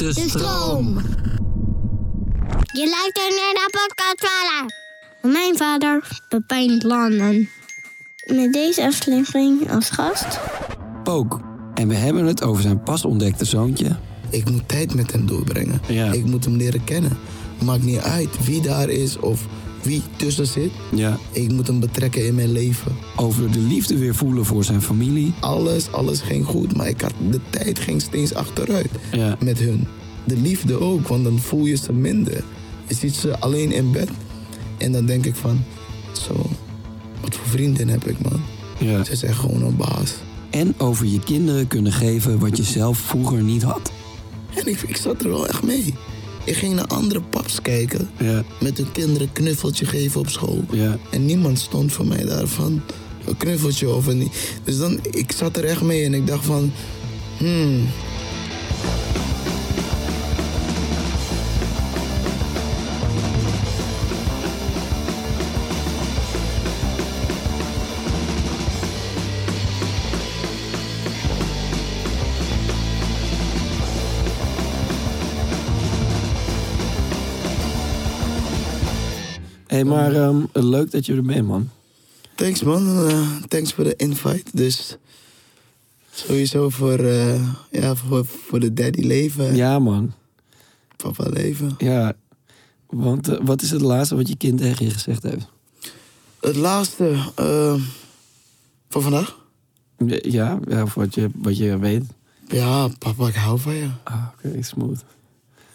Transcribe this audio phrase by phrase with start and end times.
[0.00, 0.94] De stroom.
[2.72, 4.74] Je luistert naar de podcast vader.
[5.20, 7.48] Van mijn vader, Pepijn Landen.
[8.26, 10.40] Met deze aflevering als gast...
[11.02, 11.40] Pook.
[11.74, 13.96] En we hebben het over zijn pas ontdekte zoontje.
[14.30, 15.80] Ik moet tijd met hem doorbrengen.
[15.88, 16.12] Ja.
[16.12, 17.18] Ik moet hem leren kennen.
[17.64, 19.46] Maakt niet uit wie daar is of
[19.82, 20.70] wie tussen zit.
[20.94, 21.18] Ja.
[21.32, 22.92] Ik moet hem betrekken in mijn leven.
[23.16, 25.32] Over de liefde weer voelen voor zijn familie.
[25.40, 29.36] Alles, alles ging goed, maar ik had, de tijd ging steeds achteruit Ja.
[29.40, 29.86] met hun.
[30.24, 32.44] De liefde ook, want dan voel je ze minder.
[32.86, 34.08] Je ziet ze alleen in bed.
[34.78, 35.64] En dan denk ik van,
[36.12, 36.46] zo,
[37.20, 38.40] wat voor vriendin heb ik man.
[38.78, 39.04] Ja.
[39.04, 40.14] Ze zijn gewoon een baas.
[40.50, 43.90] En over je kinderen kunnen geven wat je zelf vroeger niet had.
[44.54, 45.94] En ik, ik zat er wel echt mee.
[46.44, 48.10] Ik ging naar andere paps kijken.
[48.18, 48.42] Ja.
[48.60, 50.64] Met hun kinderen een knuffeltje geven op school.
[50.70, 50.98] Ja.
[51.10, 52.82] En niemand stond voor mij daarvan.
[53.26, 54.30] Een knuffeltje of een...
[54.64, 56.72] Dus dan, ik zat er echt mee en ik dacht van...
[57.38, 57.86] Hmm,
[79.80, 81.70] hey, maar ehm, leuk dat je er bent, man.
[82.34, 83.08] thanks man.
[83.08, 84.50] Eh, thanks voor de invite.
[84.52, 84.96] Dus
[86.10, 89.56] sowieso voor, eh, ja, voor, voor de daddy leven.
[89.56, 90.12] Ja, man.
[90.96, 91.74] Papa leven.
[91.78, 92.12] Ja.
[92.86, 95.46] Want eh, wat is het laatste wat je kind tegen je gezegd heeft?
[96.40, 97.16] Het laatste
[98.88, 99.38] van vandaag.
[100.20, 102.04] Ja, ja wat je, wat je weet.
[102.48, 103.88] Ja, papa, ik hou van je.
[104.04, 105.04] Ah, oké, smooth.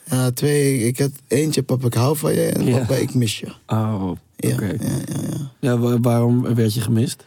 [0.09, 0.79] Ja, twee.
[0.83, 2.41] Ik had eentje, papa, ik hou van je.
[2.45, 2.77] En Ja.
[2.77, 3.47] papa, ik mis je.
[3.67, 4.19] Oh, oké.
[4.35, 5.77] Ja, Ja, ja, ja, ja.
[5.77, 7.23] wa- waarom werd je gemist?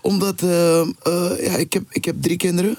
[0.00, 2.76] Omdat, eh, eh, ja, ik heb, ik heb drie kinderen.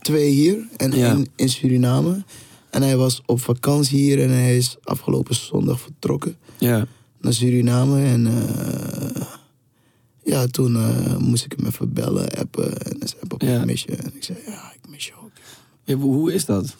[0.00, 2.24] Twee hier en één in Suriname.
[2.70, 6.86] En hij was op vakantie hier en hij is afgelopen zondag vertrokken Ja.
[7.20, 8.04] naar Suriname.
[8.04, 9.22] En eh,
[10.24, 12.78] ja, toen eh, moest ik hem even bellen, appen.
[12.78, 13.96] En hij zei, papa, ik mis je.
[13.96, 16.00] En ik zei, ja, ik mis je ook.
[16.00, 16.76] Hoe is dat?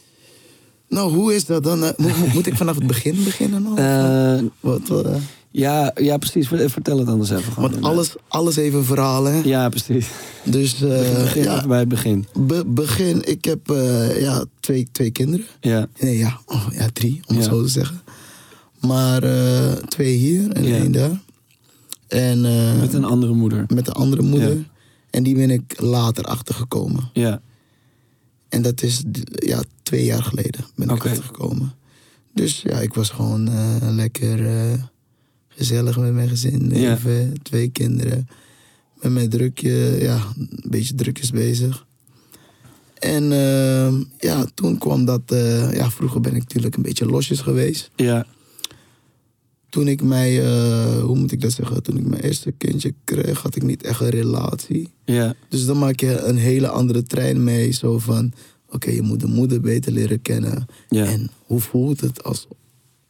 [0.88, 1.84] Nou, hoe is dat dan?
[1.84, 3.76] Eh, moet, moet ik vanaf het begin beginnen?
[3.76, 5.14] Eh, Wat, eh,
[5.50, 6.48] ja, ja, precies.
[6.48, 7.52] Ver- Vertel het anders even.
[7.52, 7.70] gewoon.
[7.70, 9.40] want alles, alles heeft een verhaal, hè?
[9.44, 10.08] Ja, precies.
[10.44, 10.88] Dus eh,
[11.22, 12.26] Begin ja, even bij het begin.
[12.34, 13.22] be- begin.
[13.28, 15.46] Ik heb eh, ja, twee, twee kinderen.
[15.60, 15.86] Ja.
[16.00, 18.00] Nee, ja, oh, ja drie, om het zo te zeggen.
[18.80, 21.20] Maar eh, twee hier en één daar.
[22.08, 23.64] En eh, Met een andere moeder.
[23.74, 24.64] met de andere moeder.
[25.10, 27.10] En die ben ik later achtergekomen.
[27.12, 27.40] Ja.
[28.48, 31.74] En dat is ja, twee jaar geleden ben ik achtergekomen.
[32.34, 34.82] Dus ja, ik was gewoon eh, lekker eh,
[35.48, 37.42] gezellig met mijn gezin leven.
[37.42, 38.28] Twee kinderen.
[39.00, 41.86] Met mijn drukje, ja, een beetje drukjes bezig.
[42.98, 45.22] En eh, ja, toen kwam dat...
[45.72, 47.90] ja, vroeger ben ik natuurlijk een beetje losjes geweest.
[47.96, 48.26] Ja.
[49.76, 51.82] Toen ik mij, eh, hoe moet ik dat zeggen?
[51.82, 54.92] Toen ik mijn eerste kindje kreeg, had ik niet echt een relatie.
[55.04, 55.34] Ja.
[55.48, 57.70] Dus dan maak je een hele andere trein mee.
[57.72, 58.32] Zo van,
[58.70, 60.66] oké, je moet de moeder beter leren kennen.
[60.88, 61.04] Ja.
[61.04, 62.46] En hoe voelt het als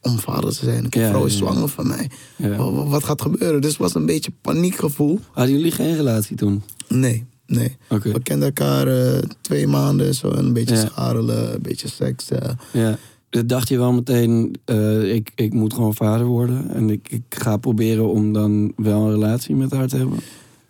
[0.01, 0.87] om vader te zijn?
[0.89, 2.09] Een Ja, vrouw is zwanger van mij.
[2.37, 2.49] Ja.
[2.57, 3.61] Wa- wa- Wat, gaat gebeuren?
[3.61, 5.19] Dus het was een beetje paniekgevoel.
[5.31, 6.63] Hadden jullie geen relatie toen?
[6.87, 7.77] Nee, nee.
[7.89, 10.15] We kenden elkaar eh, twee maanden.
[10.15, 12.27] Zo een beetje scharrelen, een beetje seks.
[12.73, 12.97] Ja.
[13.29, 16.69] Dacht je wel meteen, eh, ik, ik moet gewoon vader worden.
[16.73, 20.19] En ik, ik ga proberen om dan wel een relatie met haar te hebben.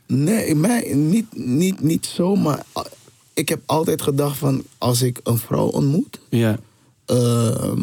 [0.08, 2.64] Nee, mij, niet, niet, niet zo, maar
[3.34, 4.64] ik heb altijd gedacht van...
[4.78, 6.20] als ik een vrouw ontmoet...
[6.30, 6.60] Ja.
[7.06, 7.82] ehm,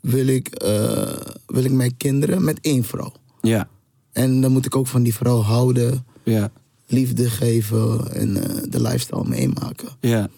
[0.00, 1.16] wil, ik, eh,
[1.46, 3.12] wil ik mijn kinderen met één vrouw.
[3.40, 3.68] Ja.
[4.12, 6.50] En dan moet ik ook van die vrouw houden, Ja.
[6.86, 9.88] liefde geven en eh, de lifestyle meemaken.
[10.00, 10.28] Ja.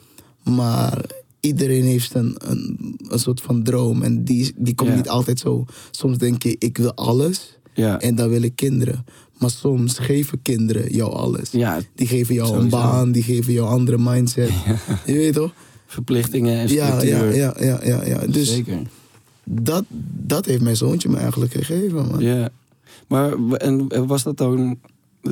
[0.44, 1.04] Maar
[1.46, 5.64] iedereen heeft een, een, een soort van droom en die, die komt niet altijd zo.
[5.90, 7.58] Soms denk je, ik wil alles
[7.98, 9.04] en dan wil ik kinderen.
[9.38, 11.50] Maar soms geven kinderen jou alles.
[11.50, 11.80] Ja.
[11.94, 12.64] Die geven jou Sowieso.
[12.64, 14.50] een baan, die geven jou andere mindset.
[15.06, 15.52] Je weet toch?
[15.86, 17.08] Verplichtingen en structuur.
[17.08, 18.26] ja, ja, ja, ja, ja.
[18.26, 18.78] Dus Zeker.
[19.44, 19.84] dat,
[20.18, 22.06] dat heeft mijn zoontje me eigenlijk gegeven.
[22.06, 22.20] Man.
[22.20, 22.48] Ja.
[23.08, 24.78] Maar en was dat dan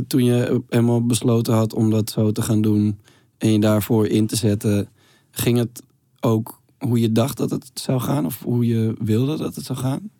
[0.07, 2.99] toen je helemaal besloten had om dat zo te gaan doen
[3.39, 4.89] en je daarvoor in te zetten,
[5.31, 5.83] ging het
[6.25, 9.79] ook hoe je dacht dat het zou gaan of hoe je wilde dat het zou
[9.79, 10.11] gaan?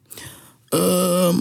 [0.69, 1.37] Ehm,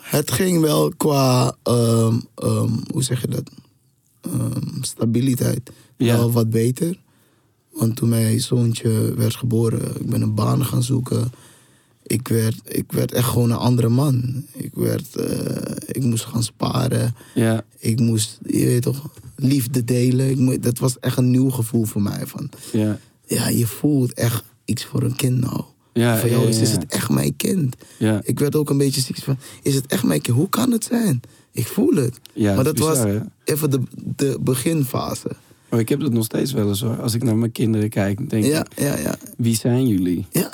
[0.00, 3.50] het ging wel qua, ehm, ehm, hoe zeg je dat?
[4.80, 6.16] Stabiliteit Ja.
[6.16, 6.98] wel wat beter.
[7.72, 11.32] Want toen mijn zoontje werd geboren, ik ben een baan gaan zoeken.
[12.02, 14.44] Ik werd, ik werd echt gewoon een andere man.
[14.52, 17.14] Ik, werd, eh, ik moest gaan sparen.
[17.34, 20.48] Ja, Ik moest, je weet toch, liefde delen.
[20.50, 22.26] Ik dat was echt een nieuw gevoel voor mij.
[22.26, 25.62] Van, ja, ja, je voelt echt iets voor een kind nou.
[25.92, 27.76] Ja, joh, ja, is, het echt mijn kind?
[27.98, 30.36] Ja, Ik werd ook een beetje ziek van, is het echt mijn kind?
[30.36, 31.20] Hoe kan het zijn?
[31.52, 32.20] Ik voel het.
[32.32, 33.18] ja maar dat bizar, was hè?
[33.44, 33.80] even de,
[34.16, 35.28] de beginfase.
[35.68, 37.00] Maar ik heb dat nog steeds wel eens hoor.
[37.02, 39.16] Als ik naar mijn kinderen kijk, denk Ja, ik, ja, ja.
[39.36, 40.26] wie zijn jullie?
[40.30, 40.50] Ja,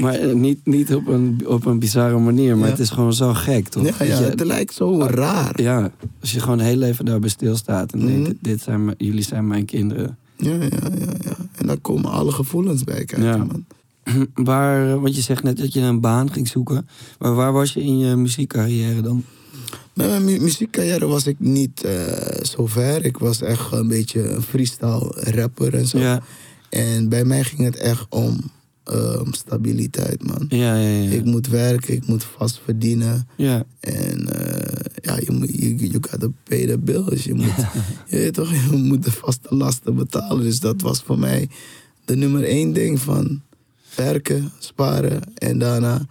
[0.00, 3.32] Maar eh, niet, niet op, een, op een bizarre manier, maar het is gewoon zo
[3.34, 3.98] gek, toch?
[3.98, 5.62] ja, het lijkt zo raar.
[5.62, 5.90] ja,
[6.20, 8.24] als je gewoon heel even daarbij stilstaat en denkt, Mhm.
[8.24, 10.18] dit- dit zijn jullie zijn mijn kinderen.
[10.36, 11.36] Ja, ja, ja, ja.
[11.54, 13.36] En dan komen alle gevoelens bij kijken, Ja.
[13.36, 13.64] man.
[14.34, 16.88] Waar, eh, want je zegt net dat je een baan ging zoeken.
[17.18, 19.24] Maar waar was je in je muziekcarrière dan?
[19.94, 23.04] Met mijn mu- muziekcarrière was ik niet eh, zo ver.
[23.04, 25.98] Ik was echt een beetje een freestyle rapper en zo.
[25.98, 26.22] Ja,
[26.70, 28.40] En bij mij ging het echt om
[28.84, 30.46] ehm, stabiliteit, man.
[30.48, 30.88] ja, ja.
[31.02, 31.10] ja.
[31.10, 33.28] Ik moet werken, ik moet vast verdienen.
[33.36, 33.64] ja.
[33.80, 37.24] En eh, ja, je moet, you, you gotta pay the bills.
[37.24, 37.54] Je moet,
[38.10, 40.42] je weet toch, je moet de vaste lasten betalen.
[40.42, 41.48] Dus dat was voor mij
[42.04, 43.42] de nummer één ding van
[43.96, 46.06] werken, sparen en daarna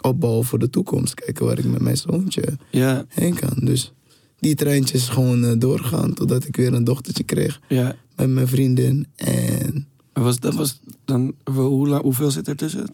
[0.00, 1.14] opbouwen voor de toekomst.
[1.14, 3.58] Kijken waar ik met mijn zoontje ja, heen kan.
[3.62, 3.92] Dus
[4.38, 7.96] die treintjes gewoon eh, doorgaan totdat ik weer een dochtertje kreeg ja.
[8.16, 9.06] met mijn vriendin.
[9.16, 12.86] En Was, dat was dan, hoe, lang- hoeveel zit er tussen?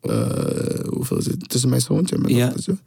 [0.00, 2.44] eh, hoeveel zit er tussen mijn zoontje en mijn Ja.
[2.44, 2.78] dochtertje?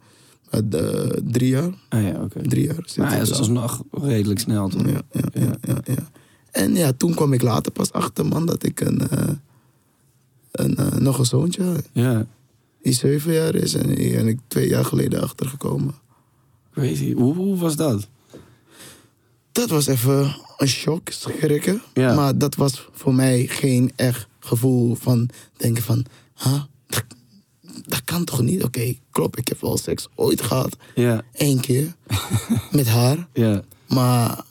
[0.52, 1.70] Eh, de- drie jaar.
[1.88, 2.42] Ah ja, oké.
[2.42, 3.56] Drie jaar Maar er hij is tussen.
[3.56, 4.86] alsnog redelijk snel, toch?
[4.86, 6.10] Ja, ja, ja, ja, ja.
[6.50, 9.28] En ja, toen kwam ik later pas achter, man, dat ik een, eh,
[10.52, 11.88] een, eh, nog een zoontje had.
[11.92, 12.26] Ja,
[12.82, 15.94] Die zeven jaar is en die ben ik twee jaar geleden achtergekomen.
[16.72, 17.12] crazy.
[17.12, 18.08] Hoe, hoe was dat?
[19.52, 21.82] Dat was even een shock, schrikken.
[21.94, 22.14] Ja.
[22.14, 26.04] Maar dat was voor mij geen echt gevoel van denken van...
[26.42, 26.62] Huh?
[27.86, 28.64] Dat, kan toch niet?
[28.64, 30.76] Oké, klopt, ik heb wel seks ooit gehad.
[30.94, 31.94] Ja, Eén keer.
[32.72, 33.28] met haar.
[33.32, 34.44] ja, Maar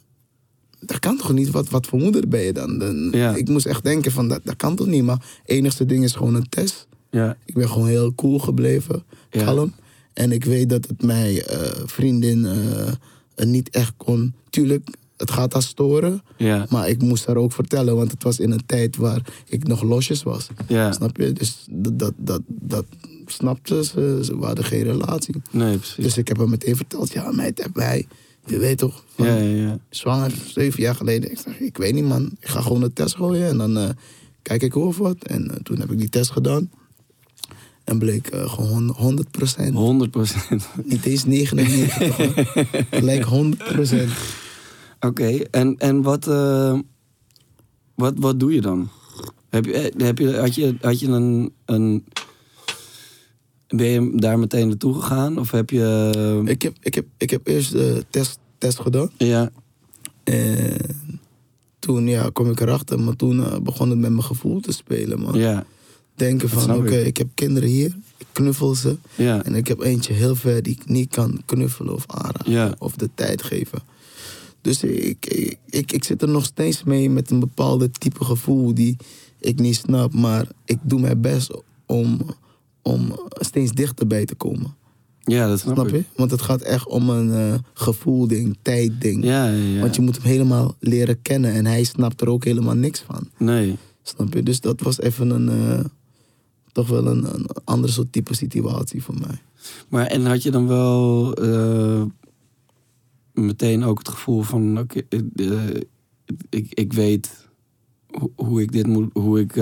[0.80, 1.50] dat kan toch niet?
[1.50, 2.78] Wat, wat voor moeder ben je dan?
[2.80, 3.36] dan Ja.
[3.36, 5.04] Ik moest echt denken van, dat, dat kan toch niet?
[5.04, 6.88] Maar het enigste ding is gewoon een test.
[7.10, 9.44] ja, Ik ben gewoon heel cool gebleven, Ja.
[9.44, 9.74] kalm.
[10.14, 14.34] En ik weet dat het mij eh, vriendin eh, niet echt kon...
[14.50, 14.88] Tuurlijk,
[15.18, 16.22] het gaat haar storen.
[16.38, 19.68] ja, Maar ik moest haar ook vertellen, want het was in een tijd waar ik
[19.68, 20.48] nog losjes was.
[20.68, 20.92] ja.
[20.92, 21.32] Snap je?
[21.32, 22.86] Dus dat, dat, dat, dat
[23.32, 24.20] snapte ze.
[24.24, 25.42] Ze hadden geen relatie.
[25.52, 26.04] Nee, precies.
[26.04, 28.08] Dus ik heb haar meteen verteld, ja meid, heb mij...
[28.46, 29.80] Je weet toch, van, Ja, ja, ja.
[29.90, 31.32] zwanger, zeven jaar geleden.
[31.32, 33.90] Ik zeg, ik weet niet man, ik ga gewoon een test gooien en dan eh,
[34.42, 35.24] kijk ik of wat.
[35.24, 36.72] En eh, toen heb ik die test gedaan.
[37.84, 39.74] En bleek eh, gewoon 100 procent.
[39.74, 40.68] 100 procent.
[40.84, 42.46] Niet eens 99, hoor.
[43.00, 44.12] Gelijk 100 procent.
[45.00, 46.26] Oké, en, en wat,
[47.96, 48.90] wat, wat doe je dan?
[49.52, 52.06] Heb je, heb je, had, je, had je een, een.
[53.76, 55.38] Ben je daar meteen naartoe gegaan?
[55.40, 56.42] Of heb je.
[56.46, 59.10] Ik heb, ik heb, ik heb eerst de test, test gedaan.
[59.18, 59.52] Ja,
[60.24, 60.78] En
[61.80, 65.20] toen ja, kwam ik erachter, maar toen eh, begon het met mijn gevoel te spelen.
[65.20, 65.40] Man.
[65.40, 65.66] ja,
[66.16, 67.06] Denken Dat van, oké, ik.
[67.08, 68.98] ik heb kinderen hier, ik knuffel ze.
[69.16, 72.52] ja, En ik heb eentje heel ver die ik niet kan knuffelen of aanraken.
[72.52, 72.76] Ja.
[72.80, 73.80] Of de tijd geven.
[74.62, 78.74] Dus ik, ik, ik, ik zit er nog steeds mee met een bepaalde type gevoel
[78.74, 78.98] die
[79.40, 80.14] ik niet snap.
[80.14, 82.20] Maar ik doe mijn best om,
[82.82, 84.76] om steeds dichterbij te komen.
[85.20, 86.04] ja, dat snap, je?
[86.16, 89.24] Want het gaat echt om een eh gevoelding, tijdding.
[89.24, 89.80] Ja, ja, ja.
[89.82, 91.54] Want je moet hem helemaal leren kennen.
[91.54, 93.30] En hij snapt er ook helemaal niks van.
[93.38, 93.78] Nee.
[94.04, 94.44] Snap je?
[94.44, 95.50] Dus dat was even een...
[95.50, 95.86] eh,
[96.72, 99.42] toch wel een, een andere soort type situatie voor mij.
[99.90, 102.04] Maar en had je dan wel eh,
[103.34, 105.02] meteen ook het gevoel van, oké,
[106.50, 107.48] ik, ik weet
[108.12, 109.56] ho- hoe ik dit moet, hoe ik,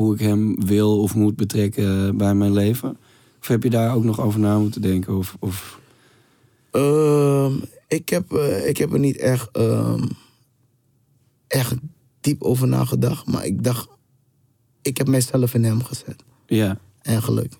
[0.00, 2.96] hoe ik hem wil of moet betrekken bij mijn leven?
[3.40, 5.16] Of heb je daar ook nog over na moeten denken?
[5.16, 5.80] Of, of
[6.70, 7.52] Ehm,
[7.88, 10.06] ik, heb, eh, ik heb er niet echt, ehm,
[11.46, 11.74] echt
[12.20, 13.26] diep over nagedacht.
[13.26, 13.88] Maar ik dacht,
[14.82, 16.24] ik heb mijzelf in hem gezet.
[16.46, 17.54] ja, Eigenlijk.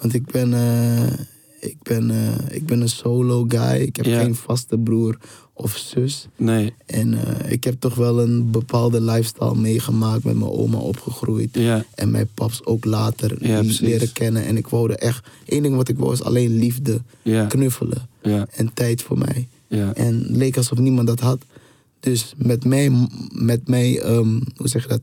[0.00, 1.12] Want ik ben, eh,
[1.60, 3.80] ik ben, eh, ik ben een solo guy.
[3.80, 4.20] Ik heb Ja.
[4.22, 5.18] geen vaste broer
[5.52, 6.26] of zus.
[6.36, 10.24] nee, En eh, ik heb toch wel een bepaalde lifestyle meegemaakt.
[10.24, 11.48] Met mijn oma opgegroeid.
[11.54, 14.44] ja, En mijn paps ook later Ja, leren kennen.
[14.44, 15.26] En ik wou er echt...
[15.44, 17.02] één ding wat ik wou is alleen liefde.
[17.48, 18.08] Knuffelen.
[18.50, 19.48] En tijd voor mij.
[19.68, 21.38] ja, En het leek alsof niemand dat had.
[22.00, 25.00] Dus met mijn, met mijn ehm, hoe zeg je dat?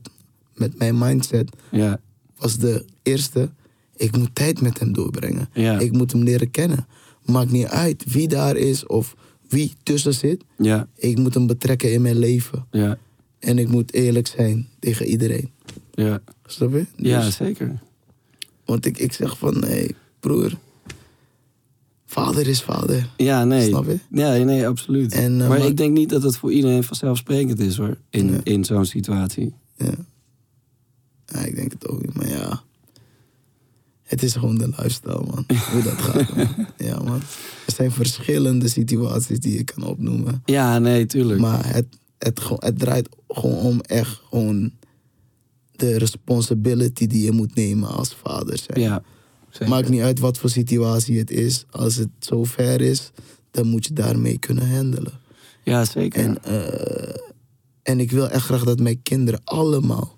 [0.54, 2.00] Met mijn mindset ja,
[2.38, 3.50] was de eerste,
[3.96, 5.48] ik moet tijd met hem doorbrengen.
[5.52, 5.78] Ja.
[5.78, 6.86] Ik moet hem leren kennen.
[7.24, 9.16] Maakt niet uit wie daar is of
[9.48, 10.44] wie tussen zit.
[10.58, 12.66] ja, Ik moet hem betrekken in mijn leven.
[12.70, 12.98] ja,
[13.38, 15.50] En ik moet eerlijk zijn tegen iedereen.
[15.94, 16.86] ja, Snap je?
[16.96, 17.78] ja, Dus- zeker.
[18.64, 20.52] Want ik, ik zeg van, hé hey, broer,
[22.06, 23.10] vader is vader.
[23.16, 23.68] Ja, nee.
[23.68, 23.98] Snap je?
[24.10, 25.12] Ja, nee, absoluut.
[25.12, 28.32] En, eh, maar, maar- ik denk niet dat het voor iedereen vanzelfsprekend is hoor, in,
[28.32, 28.40] Ja.
[28.42, 29.54] in zo'n situatie.
[29.76, 29.90] Ja.
[31.26, 31.38] ja.
[31.44, 32.14] Ik denk het ook niet.
[32.14, 32.62] Maar ja,
[34.06, 35.44] Het is gewoon de lifestyle, man.
[35.72, 36.48] Hoe dat gaat, man.
[36.88, 37.20] Ja, man.
[37.66, 40.42] Er zijn verschillende situaties die je kan opnoemen.
[40.44, 41.40] Ja, nee, tuurlijk.
[41.40, 41.86] Maar het,
[42.18, 44.72] het, het draait gewoon om echt gewoon
[45.72, 48.80] de responsibility die je moet nemen als vader zijn.
[48.80, 49.02] ja,
[49.50, 49.68] zeker.
[49.68, 51.64] Maakt niet uit wat voor situatie het is.
[51.70, 53.10] Als het zo ver is,
[53.50, 55.20] dan moet je daarmee kunnen handelen.
[55.64, 56.24] ja, zeker.
[56.24, 57.14] En, eh,
[57.82, 60.15] en ik wil echt graag dat mijn kinderen allemaal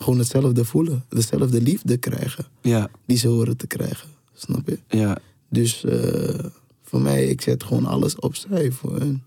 [0.00, 1.04] gewoon hetzelfde voelen.
[1.08, 4.08] Dezelfde liefde krijgen ja, die ze horen te krijgen.
[4.34, 4.78] Snap je?
[4.88, 6.44] ja, Dus eh,
[6.82, 9.22] voor mij, ik zet gewoon alles opzij voor hun.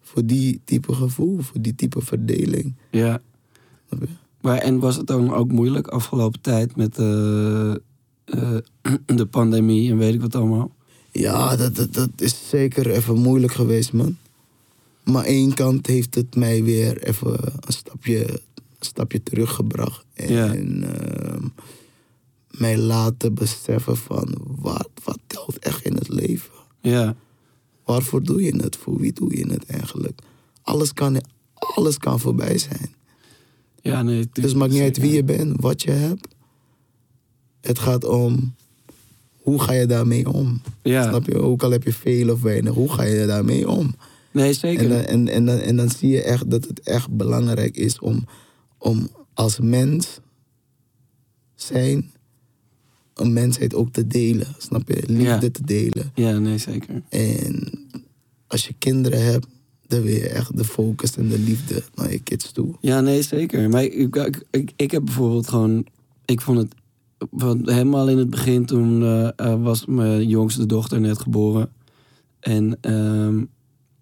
[0.00, 2.74] Voor die type gevoel, voor die type verdeling.
[2.90, 3.20] ja.
[3.88, 4.08] Snap je?
[4.40, 7.70] Maar, en was het dan ook moeilijk afgelopen tijd met eh,
[8.24, 8.56] eh,
[9.06, 10.70] de pandemie en weet ik wat allemaal?
[11.10, 14.16] Ja, dat, dat, dat is zeker even moeilijk geweest, man.
[15.04, 17.30] Maar één kant heeft het mij weer even
[17.60, 18.40] een stapje,
[18.84, 20.04] stapje teruggebracht.
[20.14, 20.54] En Ja.
[20.54, 21.44] ehm,
[22.50, 26.52] mij laten beseffen van wat, wat telt echt in het leven.
[26.80, 27.14] Ja,
[27.84, 28.76] Waarvoor doe je het?
[28.76, 30.20] Voor wie doe je het eigenlijk?
[30.62, 31.20] Alles kan,
[31.54, 32.94] alles kan voorbij zijn.
[33.80, 34.28] ja nee.
[34.32, 36.28] Dus het maakt niet uit wie je bent, wat je hebt.
[37.60, 38.54] Het gaat om
[39.36, 40.60] hoe ga je daarmee om.
[40.82, 41.38] Ja, Snap je?
[41.40, 43.94] Ook al heb je veel of weinig, hoe ga je daarmee om?
[44.30, 44.82] nee, zeker.
[44.82, 47.98] En dan, en, en, dan, en dan zie je echt dat het echt belangrijk is
[47.98, 48.24] om,
[48.82, 50.20] om als mens
[51.54, 52.10] zijn,
[53.14, 54.46] een mensheid ook te delen.
[54.58, 55.02] Snap je?
[55.06, 55.38] Liefde Ja.
[55.50, 56.10] te delen.
[56.14, 57.02] Ja, nee, zeker.
[57.08, 57.72] En
[58.46, 59.46] als je kinderen hebt,
[59.86, 62.74] dan wil je echt de focus en de liefde naar je kids toe.
[62.80, 63.68] Ja, nee, zeker.
[63.70, 65.86] Maar ik, ik, ik, ik heb bijvoorbeeld gewoon...
[66.24, 66.74] Ik vond het...
[67.30, 71.70] Want helemaal in het begin, toen eh, eh, was mijn jongste dochter net geboren.
[72.40, 73.44] En ehm,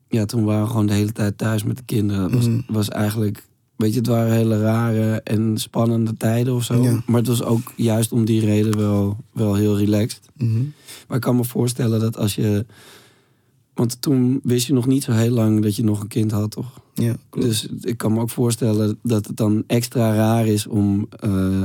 [0.08, 2.22] ja, toen waren we gewoon de hele tijd thuis met de kinderen.
[2.22, 2.60] Het was, Mhm.
[2.72, 3.48] was eigenlijk...
[3.80, 6.82] Weet je, het waren hele rare en spannende tijden of zo.
[6.82, 7.02] Ja.
[7.06, 10.20] Maar het was ook juist om die reden wel, wel heel relaxed.
[10.36, 10.62] Mhm.
[11.08, 12.66] Maar ik kan me voorstellen dat als je...
[13.74, 16.50] Want toen wist je nog niet zo heel lang dat je nog een kind had,
[16.50, 16.80] toch?
[16.94, 17.46] Ja, klopt.
[17.46, 21.62] Dus ik kan me ook voorstellen dat het dan extra raar is om eh,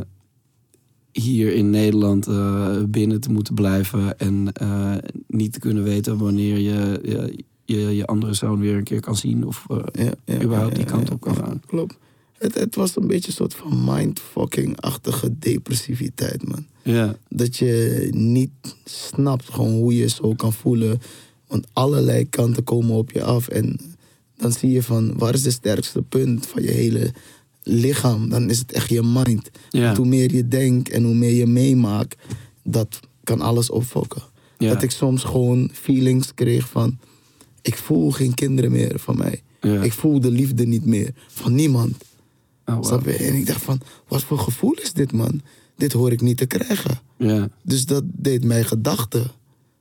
[1.11, 4.95] hier in Nederland eh, binnen te moeten blijven en eh,
[5.27, 7.01] niet te kunnen weten wanneer je,
[7.65, 11.11] je je andere zoon weer een keer kan zien of ja, ja, überhaupt die kant
[11.11, 11.61] op kan gaan.
[11.65, 11.97] Klopt.
[12.37, 16.65] Het, het was een beetje een soort van mindfucking-achtige depressiviteit, man.
[16.83, 18.49] Ja, Dat je niet
[18.85, 20.99] snapt gewoon hoe je zo kan voelen.
[21.47, 23.47] Want allerlei kanten komen op je af.
[23.47, 23.79] En
[24.37, 27.11] dan zie je van, waar is de sterkste punt van je hele
[27.63, 28.29] lichaam?
[28.29, 29.49] Dan is het echt je mind.
[29.69, 32.15] ja, hoe meer je denkt en hoe meer je meemaakt,
[32.63, 34.21] dat kan alles opfokken.
[34.57, 36.97] ja, Dat ik soms gewoon feelings kreeg van,
[37.61, 39.41] ik voel geen kinderen meer van mij.
[39.61, 39.81] ja.
[39.81, 41.95] Ik voel de liefde niet meer van niemand.
[42.65, 42.85] Oh, wow.
[42.85, 43.13] Snap je?
[43.13, 45.41] En ik dacht van, wat voor gevoel is dit, man?
[45.75, 46.99] Dit hoor ik niet te krijgen.
[47.17, 49.31] Ja, Dus dat deed mij gedachten.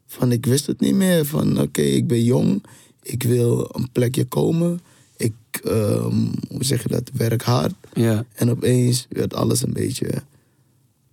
[0.06, 1.24] Van, ik wist het niet meer.
[1.24, 2.64] Van, oké, ik ben jong.
[3.02, 4.80] Ik wil een plekje komen.
[5.16, 5.32] Ik,
[5.64, 7.74] ehm, hoe zeg je dat, werk hard.
[7.92, 10.22] ja, En opeens werd alles een beetje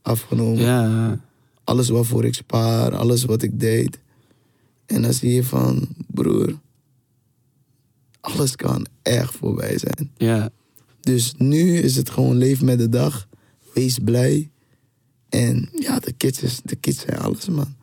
[0.01, 0.61] afgenomen.
[0.63, 1.19] ja,
[1.63, 3.99] Alles waarvoor ik spaar, alles wat ik deed.
[4.85, 6.59] En dan zie je van, broer,
[8.21, 10.11] alles kan echt voorbij zijn.
[10.17, 10.49] ja,
[11.01, 13.27] Dus nu is het gewoon leef met de dag.
[13.73, 14.49] Wees blij.
[15.29, 17.75] En ja, de kids, is, de kids zijn alles, man.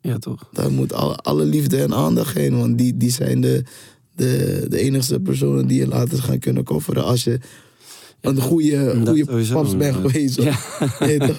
[0.00, 0.48] ja, toch.
[0.52, 2.58] Daar moet alle, alle liefde en aandacht heen.
[2.58, 3.64] Want die, die zijn de,
[4.14, 7.04] de, de enigste personen die je later gaan kunnen kofferen.
[7.04, 7.38] Als je
[8.20, 10.42] een goede, goede paps bent geweest.
[10.42, 10.58] Ja.
[11.06, 11.38] Nee, toch?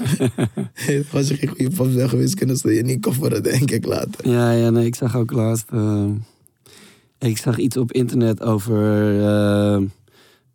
[0.87, 1.13] Nee, toch?
[1.13, 4.29] Als je geen goede paps bent geweest, kunnen ze je niet kofferen, denk ik later.
[4.29, 5.65] Ja, ja, nee, ik zag ook laatst.
[5.71, 6.09] eh,
[7.19, 9.81] ik zag iets op internet over eh,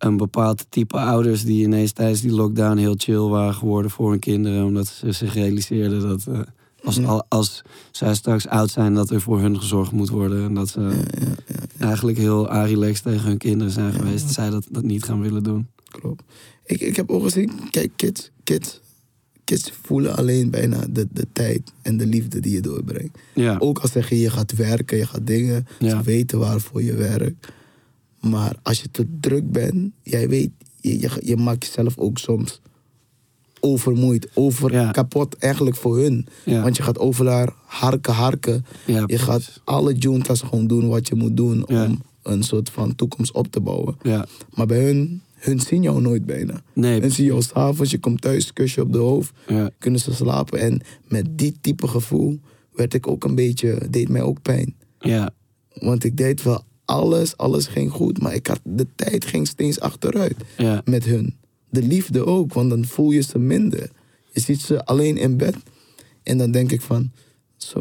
[0.01, 4.19] een bepaald type ouders die ineens tijdens die lockdown heel chill waren geworden voor hun
[4.19, 4.65] kinderen.
[4.65, 6.41] Omdat ze zich realiseerden dat eh,
[6.85, 7.03] als, Ja.
[7.07, 10.45] al- als zij straks oud zijn, dat er voor hun gezorgd moet worden.
[10.45, 11.35] En dat ze Ja, ja,
[11.79, 14.31] ja, eigenlijk heel arilex tegen hun kinderen zijn geweest.
[14.33, 15.67] Zij dat, dat niet gaan willen doen.
[15.89, 16.23] klopt.
[16.65, 18.81] Ik, ik heb ook gezien, kijk, kids, kids,
[19.45, 23.19] kids voelen alleen bijna de, de tijd en de liefde die je doorbrengt.
[23.35, 26.95] Ja, Ook al zeg je, je gaat werken, je gaat dingen, ze weten waarvoor je
[26.95, 27.49] werkt.
[28.21, 30.51] Maar als je te druk bent, jij weet,
[30.81, 32.61] je, je, je maakt jezelf ook soms
[33.61, 34.91] overmoeid, over Ja.
[34.91, 36.27] kapot eigenlijk voor hun.
[36.45, 38.65] ja, Want je gaat overal harken, harken.
[38.87, 42.95] ja, Je gaat alle juntas gewoon doen wat je moet doen om een soort van
[42.95, 43.97] toekomst op te bouwen.
[44.03, 46.63] Ja, Maar bij hun, hun zien jou nooit bijna.
[46.75, 49.33] nee, Hun zien jou s'avonds, je komt thuis, kus je op de hoofd,
[49.79, 50.59] kunnen ze slapen.
[50.59, 52.41] En met die type gevoel
[52.73, 54.75] werd ik ook een beetje, deed mij ook pijn.
[54.99, 55.31] ja,
[55.75, 59.81] Want ik deed wel alles, alles ging goed, maar ik had, de tijd ging steeds
[59.81, 61.37] achteruit ja, met hun.
[61.71, 63.91] De liefde ook, want dan voel je ze minder.
[64.33, 65.57] Je ziet ze alleen in bed
[66.23, 67.11] En dan denk ik van,
[67.57, 67.81] zo,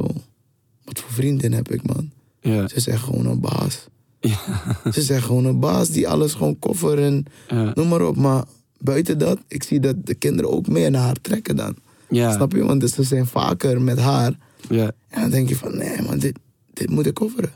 [0.83, 2.11] wat voor vriendin heb ik, man.
[2.41, 2.67] Ja.
[2.67, 3.87] Ze is echt gewoon een baas.
[4.19, 4.37] Ja.
[4.93, 7.25] Ze is echt gewoon een baas die alles gewoon koffer en
[7.73, 8.15] noem maar op.
[8.15, 8.43] Maar
[8.77, 11.75] buiten dat, ik zie dat de kinderen ook meer naar haar trekken dan.
[12.09, 12.63] Snap je?
[12.63, 14.37] Want dus ze zijn vaker met haar.
[14.69, 14.91] Ja.
[15.09, 16.39] En dan denk je van, nee man, dit,
[16.73, 17.51] dit moet ik kofferen.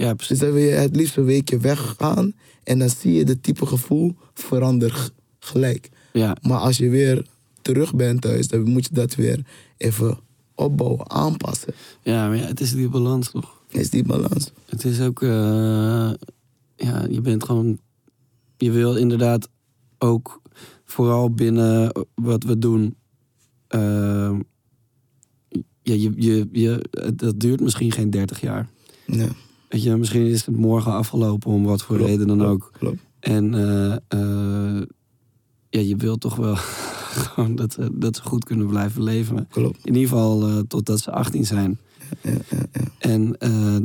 [0.00, 0.38] Ja, Dus precies.
[0.38, 2.32] dan wil je het liefst een weekje weggaan.
[2.64, 5.88] En dan zie je de type gevoel veranderen g- gelijk.
[6.12, 6.36] Ja.
[6.42, 7.26] Maar als je weer
[7.62, 9.44] terug bent thuis, dan moet je dat weer
[9.76, 10.18] even
[10.54, 11.74] opbouwen, aanpassen.
[12.02, 13.62] Ja, maar ja, het is die balans toch?
[13.68, 14.50] Is die balans.
[14.66, 15.28] Het is ook, eh,
[16.76, 17.78] ja, je bent gewoon,
[18.56, 19.48] je wil inderdaad
[19.98, 20.40] ook
[20.84, 22.94] vooral binnen wat we doen,
[23.68, 24.36] eh,
[25.82, 28.68] ja, je, je, je, dat duurt misschien geen 30 jaar.
[29.06, 29.28] Ja,
[29.70, 32.70] Weet je, misschien is het morgen afgelopen om wat voor reden dan ook.
[33.20, 34.82] En eh, eh,
[35.70, 36.54] ja, je wilt toch wel
[37.30, 39.48] gewoon dat, ze- dat ze goed kunnen blijven leven.
[39.82, 41.78] In ieder geval eh, totdat ze 18 zijn.
[42.22, 42.80] Ja, ja, ja.
[42.98, 43.36] En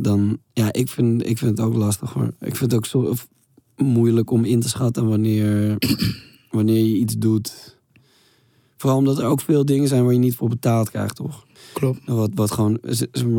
[0.02, 2.26] dan, ja, ik vind, ik vind het ook lastig hoor.
[2.40, 3.14] Ik vind het ook zo
[3.78, 5.78] moeilijk om in te schatten wanneer,
[6.52, 7.78] wanneer je iets doet.
[8.78, 11.45] Vooral omdat er ook veel dingen zijn waar je niet voor betaald krijgt, toch?
[11.76, 12.00] Klopt.
[12.06, 12.80] Wat, wat gewoon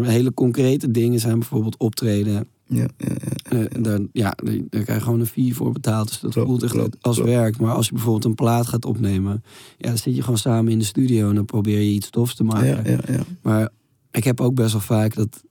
[0.02, 2.32] hele concrete dingen zijn, bijvoorbeeld optreden.
[2.32, 3.58] Ja, ja, ja.
[3.58, 4.34] Eh, daar, ja,
[4.70, 6.08] daar krijg je gewoon een fee voor betaald.
[6.08, 7.30] Dus dat Klopt, voelt echt klopt, als klopt.
[7.30, 7.58] werk.
[7.58, 9.42] Maar als je bijvoorbeeld een plaat gaat opnemen,
[9.78, 12.34] ja, dan zit je gewoon samen in de studio en dan probeer je iets tofs
[12.34, 12.66] te maken.
[12.84, 13.22] Ja, ja, ja.
[13.42, 13.68] Maar
[14.10, 15.42] ik heb ook best wel vaak dat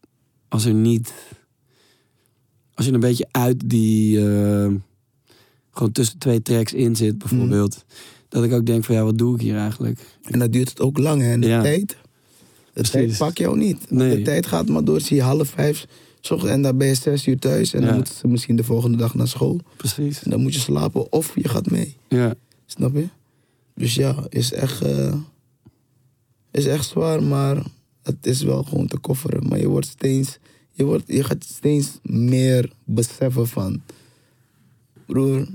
[0.48, 1.14] als er niet.
[2.74, 4.20] Als je een beetje uit die.
[4.30, 4.72] eh,
[5.72, 7.86] gewoon tussen twee tracks in zit, bijvoorbeeld.
[8.30, 10.18] Dat ik ook denk van ja, wat doe ik hier eigenlijk?
[10.22, 11.32] En dan duurt het ook lang, hè?
[11.32, 11.62] En de Ja.
[11.62, 11.98] tijd,
[12.76, 12.92] de Precies.
[12.92, 13.92] tijd pak jou niet.
[13.92, 14.16] Nee.
[14.18, 15.86] De tijd gaat maar door, zie je half vijf,
[16.46, 17.74] en dan ben je zes uur thuis.
[17.74, 17.86] En Ja.
[17.88, 19.60] dan moeten ze misschien de volgende dag naar school.
[19.78, 20.24] Precies.
[20.24, 21.96] En dan moet je slapen of je gaat mee.
[22.10, 22.34] Ja,
[22.66, 23.08] Snap je?
[23.76, 25.14] Dus ja, is echt, eh,
[26.52, 27.64] is echt zwaar, maar
[28.04, 29.48] het is wel gewoon te kofferen.
[29.48, 30.38] Maar je wordt steeds,
[30.72, 33.82] je, wordt, je gaat steeds meer beseffen van,
[35.06, 35.48] broer,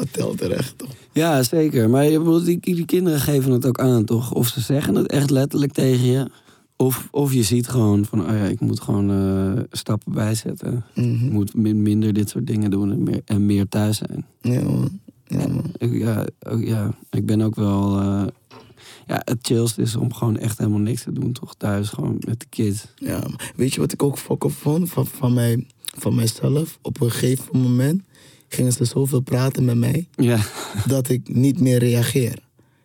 [0.00, 0.88] wat telt er echt toch?
[1.12, 1.90] ja zeker.
[1.90, 2.02] Maar
[2.44, 4.32] die, die kinderen geven het ook aan, toch?
[4.32, 6.30] Of ze zeggen het echt letterlijk tegen je.
[6.76, 10.84] Of, of je ziet gewoon van, oh ja, ik moet gewoon eh, stappen bijzetten.
[10.94, 14.26] Ik moet min- minder dit soort dingen doen en meer, en meer thuis zijn.
[14.40, 15.64] Ja man, ja man.
[15.78, 18.00] Ik, ja, ook, ja, ik ben ook wel.
[18.00, 18.22] eh,
[19.06, 21.54] ja, het chillst is om gewoon echt helemaal niks te doen, toch?
[21.54, 22.86] Thuis gewoon met de kids.
[22.96, 25.66] Ja, weet je wat ik ook fuck op vond van, van, mij,
[25.98, 26.78] van mijzelf?
[26.82, 28.02] Op een gegeven moment
[28.54, 30.38] gingen ze zoveel praten met mij Ja,
[30.86, 32.38] dat ik niet meer reageer.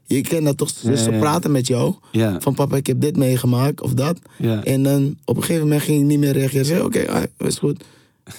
[0.07, 0.71] Je kent dat toch?
[0.73, 1.93] Dus ze praten met jou
[2.39, 4.19] van papa, ik heb dit meegemaakt of dat.
[4.63, 6.65] En dan op een gegeven moment ging ik niet meer reageren.
[6.65, 7.83] Zei, oké, ah, is goed.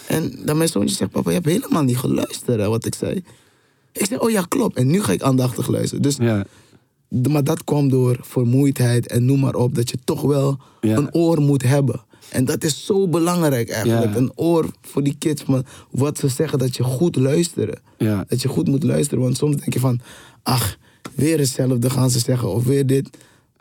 [0.07, 3.23] En dan mijn zoontje zegt, papa, je hebt helemaal niet geluisterd hè, wat ik zei.
[3.93, 4.77] Ik zeg, oh ja, klopt.
[4.77, 6.03] En nu ga ik aandachtig luisteren.
[6.03, 6.45] Dus, ja.
[7.31, 9.75] maar dat kwam door vermoeidheid en noem maar op.
[9.75, 10.97] Dat je toch wel Ja.
[10.97, 12.01] een oor moet hebben.
[12.31, 14.13] En dat is zo belangrijk eigenlijk.
[14.13, 14.17] Ja.
[14.17, 15.45] Een oor voor die kids.
[15.45, 17.81] Maar wat ze zeggen, dat je goed luistert.
[17.99, 18.25] ja.
[18.29, 19.23] Dat je goed moet luisteren.
[19.25, 20.01] Want soms denk je van,
[20.43, 20.77] ach,
[21.15, 22.49] weer hetzelfde gaan ze zeggen.
[22.53, 23.09] Of weer dit.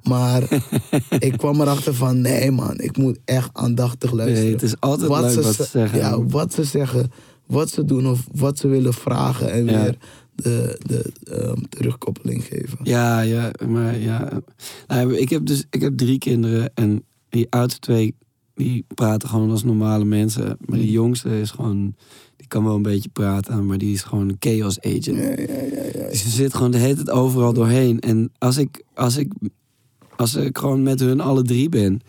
[0.04, 0.44] Maar
[1.20, 4.44] ik kwam erachter van, nee man, ik moet echt aandachtig luisteren.
[4.44, 6.00] Nee, het is altijd leuk wat ze ze- zeggen.
[6.00, 7.12] Ja, wat ze zeggen,
[7.46, 9.52] wat ze doen of wat ze willen vragen.
[9.52, 9.82] En Ja.
[9.84, 9.98] weer
[10.36, 12.78] de, de ehm, terugkoppeling geven.
[12.84, 14.30] Ja, ja, maar ja.
[14.88, 18.16] Nou, ik heb dus ik heb drie kinderen en die oudste twee
[18.56, 20.58] die praten gewoon als normale mensen.
[20.66, 21.96] Maar die jongste is gewoon,
[22.36, 25.06] die kan wel een beetje praten, maar die is gewoon een chaos agent.
[25.06, 26.10] Ja, ja, ja, ja.
[26.10, 28.00] Dus je zit gewoon de hele tijd overal doorheen.
[28.00, 29.32] En als ik, als ik,
[30.16, 32.02] als ik gewoon met hun alle drie ben,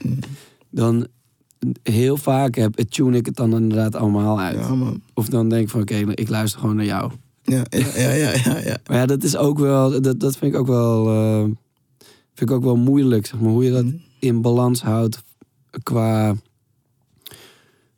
[0.70, 1.06] dan
[1.82, 4.68] heel vaak heb, tune ik het dan inderdaad allemaal uit.
[4.68, 5.02] Man.
[5.14, 7.12] Of dan denk ik van oké, ik luister gewoon naar jou.
[7.42, 8.78] Ja, ja, ja, ja, ja, ja.
[8.86, 11.42] Maar ja, dat is ook wel, dat, dat vind ik ook wel, eh,
[12.34, 13.84] vind ik ook wel moeilijk, zeg maar, hoe je dat
[14.18, 15.22] in balans houdt
[15.82, 16.36] qua,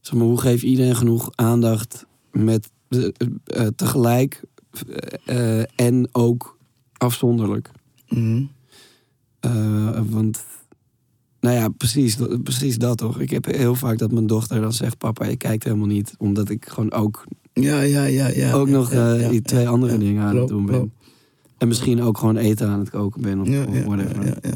[0.01, 3.15] zeg maar, hoe geef iedereen genoeg aandacht met de-
[3.45, 4.43] eh, tegelijk
[5.27, 6.59] eh, eh, en ook
[6.97, 7.71] afzonderlijk.
[8.09, 8.43] Mhm.
[9.41, 10.45] Eh, want,
[11.41, 13.21] nou ja, precies, dat- precies dat toch.
[13.21, 16.49] Ik heb heel vaak dat mijn dochter dan zegt, papa, je kijkt helemaal niet, omdat
[16.49, 18.53] ik gewoon ook Ja, ja, ja, ja.
[18.53, 20.93] ook ja, nog ja, eh, ja, die twee andere dingen aan het doen ben.
[21.59, 24.27] En misschien ook gewoon eten aan het koken ben of ja, whatever.
[24.27, 24.51] ja, ja,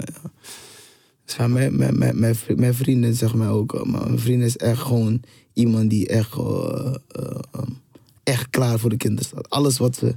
[1.26, 4.46] Ja, mijn, mijn, mijn, mijn, vri- mijn vrienden zeggen mij ook, eh, maar mijn vriendin
[4.46, 5.20] is echt gewoon
[5.52, 7.62] iemand die echt, eh, eh, eh,
[8.22, 9.50] echt klaar voor de kinderen staat.
[9.50, 10.16] Alles wat ze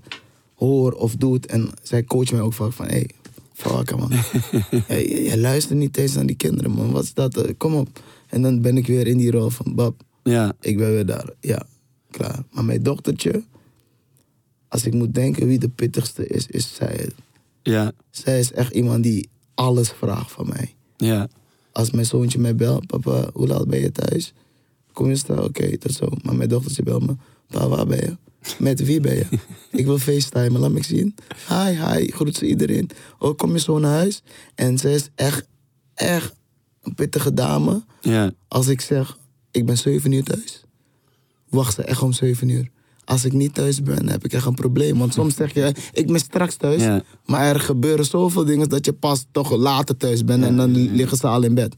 [0.55, 1.45] hoort of doet.
[1.45, 3.09] En zij coacht mij ook vaak van, hé, hey,
[3.53, 4.11] fuck man.
[4.87, 7.53] hey, je, je luistert niet eens naar die kinderen man, wat is dat?
[7.57, 8.03] Kom op.
[8.29, 11.29] En dan ben ik weer in die rol van, bab, Ja, ik ben weer daar.
[11.39, 11.65] Ja,
[12.11, 12.43] klaar.
[12.51, 13.43] Maar mijn dochtertje,
[14.67, 17.09] als ik moet denken wie de pittigste is, is zij.
[17.63, 20.73] ja, Zij is echt iemand die alles vraagt van mij.
[20.97, 21.27] Ja.
[21.71, 24.33] Als mijn zoontje mij belt, papa, hoe laat ben je thuis?
[24.93, 25.43] Kom je staan?
[25.43, 26.07] Oké, dat zo.
[26.21, 27.15] Maar mijn dochtertje belt me,
[27.47, 28.17] papa, waar ben je?
[28.59, 29.25] Met wie ben je?
[29.79, 31.15] ik wil facetimen, laat me zien.
[31.47, 32.89] Hi, hi, groet ze iedereen.
[33.19, 34.23] Oh, kom je zo naar huis?
[34.55, 35.47] En ze is echt,
[35.93, 36.35] echt
[36.81, 37.83] een pittige dame.
[38.01, 38.31] Ja.
[38.47, 39.17] Als ik zeg,
[39.51, 40.63] ik ben 7 uur thuis,
[41.49, 42.69] wacht ze echt om 7 uur.
[43.05, 44.97] Als ik niet thuis ben, heb ik echt een probleem.
[44.97, 46.81] Want soms zeg je, ik ben straks thuis.
[46.81, 47.03] Ja.
[47.25, 50.43] Maar er gebeuren zoveel dingen dat je pas toch later thuis bent.
[50.43, 51.73] En dan liggen ze al in bed.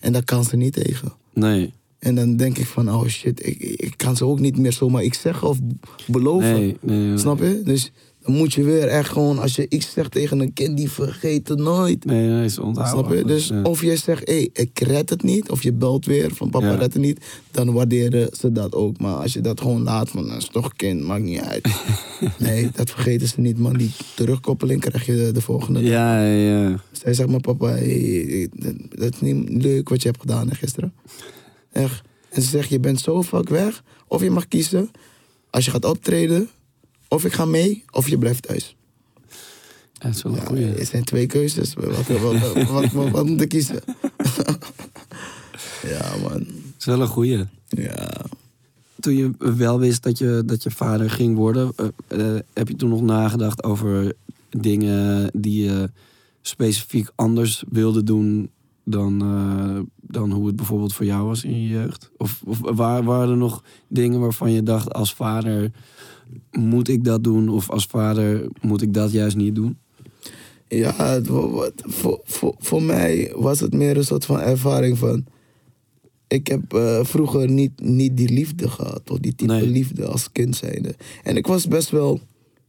[0.00, 1.12] En dat kan ze niet tegen.
[1.34, 1.72] Nee.
[1.98, 5.04] En dan denk ik van, oh shit, ik, ik kan ze ook niet meer zomaar
[5.04, 5.58] iets zeggen of
[6.06, 6.52] beloven.
[6.52, 7.18] Nee, nee, nee.
[7.18, 7.60] Snap je?
[7.64, 7.92] Dus
[8.28, 11.58] moet je weer echt gewoon, als je iets zegt tegen een kind, die vergeet het
[11.58, 12.04] nooit.
[12.04, 13.04] Nee, nee, ze onthouden.
[13.04, 13.24] Snap je?
[13.24, 13.62] Dus ja.
[13.62, 15.50] of je zegt, hé, hey, ik red het niet.
[15.50, 16.74] Of je belt weer van papa Ja.
[16.74, 17.24] red het niet.
[17.50, 18.98] Dan waarderen ze dat ook.
[18.98, 21.68] Maar als je dat gewoon laat van, dat is toch een kind, maakt niet uit.
[22.38, 23.76] nee, dat vergeten ze niet, man.
[23.76, 25.90] Die terugkoppeling krijg je de, de volgende dag.
[25.90, 26.80] Ja, ja.
[26.92, 30.54] Zij zegt maar papa, hey, dat, dat is niet leuk wat je hebt gedaan hè,
[30.54, 30.92] gisteren.
[31.72, 32.02] Echt.
[32.30, 33.82] En ze zegt, je bent zo vaak weg.
[34.06, 34.90] Of je mag kiezen,
[35.50, 36.48] als je gaat optreden,
[37.08, 38.76] of ik ga mee, of je blijft thuis.
[39.98, 40.74] Dat is wel een Ja, goeie.
[40.74, 41.74] er zijn twee keuzes.
[41.74, 43.80] Wat, wat, moet ik kiezen?
[45.92, 46.38] ja, man.
[46.38, 47.44] Dat is wel een goeie.
[47.68, 48.24] Ja.
[49.00, 52.76] Toen je wel wist dat je, dat je vader ging worden, eh, eh, heb je
[52.76, 54.12] toen nog nagedacht over
[54.50, 55.90] dingen die je
[56.42, 58.50] specifiek anders wilde doen
[58.84, 62.10] dan, eh, dan hoe het bijvoorbeeld voor jou was in je jeugd?
[62.16, 65.70] Of, of waar, waren er nog dingen waarvan je dacht als vader
[66.50, 69.78] moet ik dat doen of als vader moet ik dat juist niet doen?
[70.68, 75.24] Ja, voor, voor, voor mij was het meer een soort van ervaring van...
[76.28, 79.66] Ik heb eh, vroeger niet, niet die liefde gehad, of die type Nee.
[79.66, 80.94] liefde als kind zijnde.
[81.22, 82.20] En ik was best wel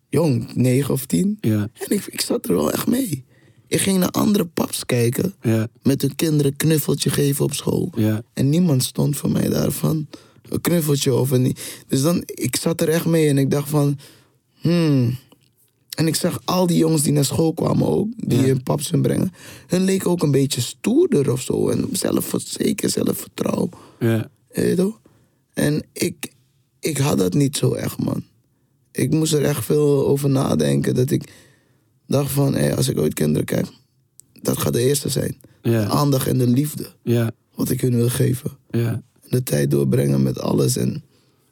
[0.10, 1.38] jong, negen of tien.
[1.42, 3.24] Ja, En ik, ik zat er wel echt mee.
[3.68, 7.92] Ik ging naar andere paps kijken, ja, met hun kinderen knuffeltje geven op school.
[7.96, 10.08] ja, En niemand stond voor mij daarvan.
[10.50, 11.56] Een knuffeltje of een...
[11.88, 13.98] Dus dan, ik zat er echt mee en ik dacht van...
[14.60, 15.18] Hmm.
[15.96, 18.46] En ik zag al die jongens die naar school kwamen ook, die Ja.
[18.46, 19.32] hun paps hun brengen.
[19.68, 21.70] Hun leken ook een beetje stoerder of zo.
[21.70, 23.70] En zelfverzekerd, zelfvertrouwen.
[24.00, 25.00] ja, Weet je toch?
[25.54, 26.32] En ik,
[26.80, 28.24] ik had dat niet zo echt, man.
[28.92, 30.96] Ik moest er echt veel over nadenken.
[30.96, 31.32] Dat ik
[32.08, 33.72] dacht van, hé, als ik ooit kinderen krijg,
[34.42, 35.38] dat gaat de eerste zijn.
[35.62, 39.72] De ja, aandacht en de liefde, ja, wat ik hun wil geven ja, de tijd
[39.72, 40.78] doorbrengen met alles.
[40.78, 41.04] En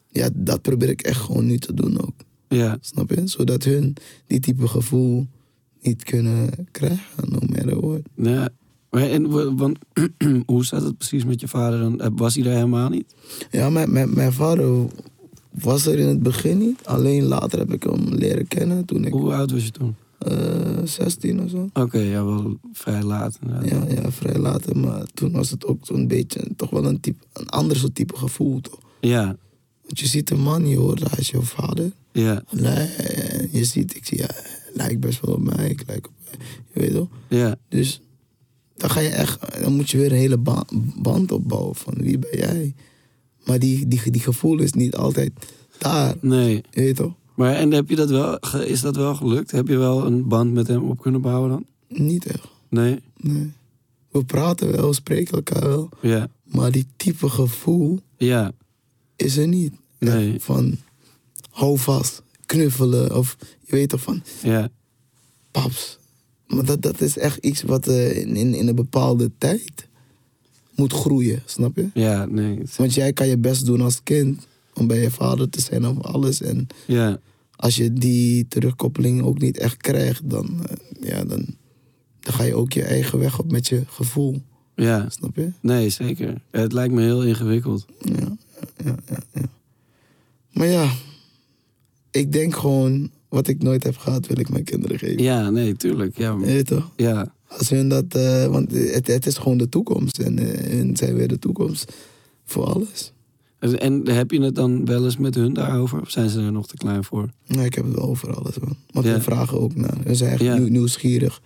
[0.08, 2.14] ja, dat probeer ik echt gewoon nu te doen ook.
[2.48, 2.78] ja.
[2.82, 3.28] Snap je?
[3.28, 3.94] Zodat hun
[4.28, 5.28] die type gevoel
[5.82, 8.02] niet kunnen krijgen, no matter what.
[8.16, 8.50] Ja.
[8.90, 9.78] En, wa- want,
[10.46, 11.98] hoe staat het precies met je vader?
[12.00, 13.14] Eh, Was hij er helemaal niet?
[13.52, 14.88] Ja, mijn, mijn, mijn vader
[15.52, 16.80] was er in het begin niet.
[16.86, 19.96] Alleen later heb ik hem leren kennen toen ik Hoe oud was je toen?
[20.18, 21.70] Eh 16 of zo.
[21.74, 23.40] Oké, ja, wel vrij laat.
[23.42, 23.70] inderdaad.
[23.90, 24.78] Ja, ja, vrij later.
[24.78, 28.18] Maar toen was het ook zo'n beetje toch wel een, type, een ander soort type
[28.18, 28.62] gevoel.
[28.62, 28.80] Toch?
[29.02, 29.26] Ja,
[29.84, 31.92] Want je ziet een man, je hoort, hij is jouw vader.
[32.12, 32.88] ja, Nee,
[33.52, 35.70] je ziet, ik zie, ja, hij lijkt best wel op mij.
[35.70, 36.14] Ik lijk op,
[36.74, 37.10] je weet wel.
[37.30, 38.02] ja, Dus
[38.76, 40.66] dan ga je echt, dan moet je weer een hele ba-
[41.02, 42.74] band opbouwen van wie ben jij.
[43.46, 45.32] Maar die, die, die gevoel is niet altijd
[45.78, 46.56] daar, nee.
[46.72, 47.14] je weet toch?
[47.38, 49.52] Maar en heb je dat wel, is dat wel gelukt?
[49.52, 51.66] Heb je wel een band met hem op kunnen bouwen dan?
[51.88, 53.00] Niet echt, Nee?
[53.18, 53.52] nee.
[54.12, 55.90] We praten wel, we spreken elkaar wel.
[56.02, 58.52] Ja, Maar die type gevoel ja,
[59.16, 59.74] is er niet.
[60.00, 60.42] Echt Nee.
[60.42, 60.78] Van
[61.52, 64.70] hou vast, knuffelen of je weet toch van ja,
[65.52, 65.98] paps.
[66.48, 69.88] Maar dat, dat is echt iets wat eh, in, in, in een bepaalde tijd
[70.76, 71.90] moet groeien, snap je?
[71.94, 72.60] ja, nee.
[72.78, 74.48] Want jij kan je best doen als kind
[74.78, 76.42] om bij je vader te zijn of alles.
[76.42, 77.20] En Ja,
[77.56, 81.46] als je die terugkoppeling ook niet echt krijgt, dan, eh, ja, dan,
[82.20, 84.42] dan ga je ook je eigen weg op met je gevoel.
[84.76, 85.52] ja, Snap je?
[85.62, 86.42] nee, zeker.
[86.52, 87.86] Het lijkt me heel ingewikkeld.
[88.00, 88.38] Ja,
[88.86, 89.50] ja, ja, ja.
[90.52, 90.92] Maar ja,
[92.12, 95.24] ik denk gewoon, wat ik nooit heb gehad, wil ik mijn kinderen geven.
[95.24, 96.18] Ja, nee, tuurlijk.
[96.18, 96.92] Ja, je toch?
[96.96, 100.20] ja, Als hun dat, eh, want het, het is gewoon de toekomst.
[100.20, 101.94] En eh, hun zijn weer de toekomst
[102.46, 103.12] voor alles.
[103.60, 106.02] En heb je het dan wel eens met hun daarover?
[106.02, 107.30] Of zijn ze er nog te klein voor?
[107.48, 108.76] Nee, ik heb het wel over alles, man.
[108.92, 109.14] Want Ja.
[109.14, 109.98] we vragen ook naar.
[110.08, 110.58] Ze zijn echt Ja.
[110.58, 111.42] nieuwsgierig.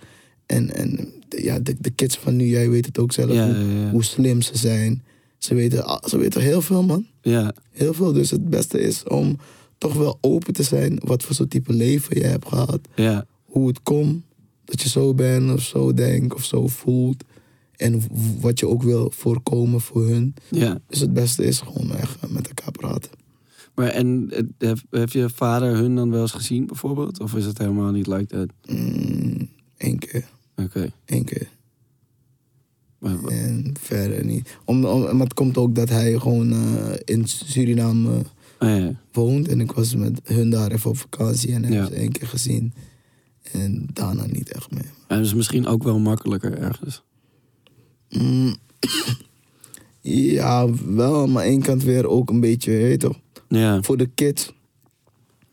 [0.46, 3.46] En, en de- ja, de, de kids van nu, jij weet het ook zelf, Ja,
[3.54, 5.04] hoe, hoe slim ze zijn.
[5.38, 7.06] Ze weten, ze weten heel veel, man.
[7.22, 8.14] Ja, Heel veel.
[8.14, 9.38] Dus het beste is om
[9.78, 12.80] toch wel open te zijn wat voor soort type leven je hebt gehad.
[12.96, 14.24] ja, Hoe het komt
[14.66, 17.24] dat je zo bent of zo denkt of zo voelt.
[17.82, 18.02] En
[18.40, 20.34] wat je ook wil voorkomen voor hun.
[20.50, 20.80] ja.
[20.88, 23.12] Dus het beste is gewoon echt met elkaar praten.
[23.76, 27.20] Maar en eh, heb, je vader hun dan wel eens gezien bijvoorbeeld?
[27.20, 28.48] Of is het helemaal niet like that?
[28.78, 30.26] Mm, Eén keer.
[30.56, 30.92] Oké.
[31.06, 31.48] Eén keer.
[33.00, 34.58] Maar- maar- En verder niet.
[34.66, 38.22] Om, om, maar het komt ook dat hij gewoon eh, in Suriname
[38.60, 38.94] ja.
[39.12, 39.48] woont.
[39.48, 41.86] En ik was met hun daar even op vakantie en heb Ja.
[41.86, 42.74] ze één keer gezien.
[43.52, 44.92] En daarna niet echt meer.
[45.08, 47.04] En dat is misschien ook wel makkelijker ergens.
[48.12, 48.56] Mm,
[50.02, 51.28] ja, wel.
[51.28, 53.20] Maar één kant weer ook een beetje, je weet toch.
[53.48, 54.54] Ja, Voor de kids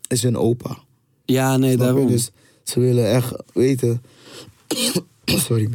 [0.07, 0.77] is een opa.
[1.25, 1.93] ja nee, Snap je?
[1.93, 2.07] daarom.
[2.07, 2.31] Dus
[2.63, 4.01] ze willen echt weten...
[5.25, 5.69] sorry.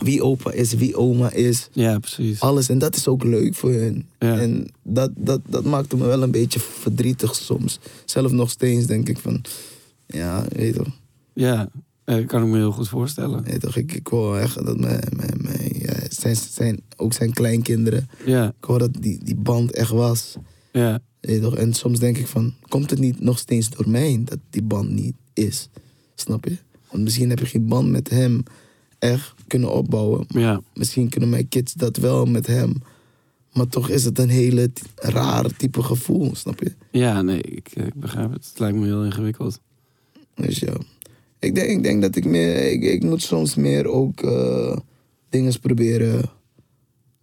[0.00, 1.68] Wie opa is, wie oma is.
[1.72, 2.40] Ja, precies.
[2.40, 2.68] Alles.
[2.68, 4.06] En dat is ook leuk voor hun.
[4.18, 4.38] Ja.
[4.38, 7.78] En dat, dat, dat maakte me wel een beetje verdrietig soms.
[8.04, 9.40] Zelf nog steeds denk ik van...
[10.06, 10.88] Ja, weet toch.
[11.32, 11.68] Ja,
[12.04, 13.42] eh, dat kan ik me heel goed voorstellen.
[13.42, 15.08] Weet je toch ik, ik wil echt dat mijn...
[15.16, 15.71] mijn, mijn
[16.22, 18.08] zijn, zijn, ook zijn kleinkinderen...
[18.24, 20.36] Ja, Ik wou dat die, die band echt was.
[20.72, 21.56] ja, toch?
[21.56, 22.54] En soms denk ik van...
[22.68, 25.68] Komt het niet nog steeds door mij dat die band niet is?
[26.14, 26.56] Snap je?
[26.90, 28.42] Want misschien heb je geen band met hem
[28.98, 30.24] echt kunnen opbouwen.
[30.28, 30.60] ja.
[30.74, 32.74] Misschien kunnen mijn kids dat wel met hem.
[33.52, 36.72] Maar toch is het een hele raar type gevoel, snap je?
[36.90, 38.46] Ja, nee, ik, ik begrijp het.
[38.48, 39.60] Het lijkt me heel ingewikkeld.
[40.34, 40.74] Dus ja.
[41.38, 42.70] Ik denk, ik denk dat ik meer...
[42.72, 44.76] Ik, ik moet soms meer ook eh
[45.32, 46.30] dingen proberen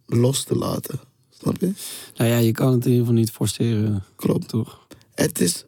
[0.06, 1.00] los te laten.
[1.40, 1.72] Snap je?
[2.16, 4.48] Nou ja, je kan het in ieder geval niet forceren, Klopt.
[4.48, 4.86] toch?
[5.14, 5.64] Het is...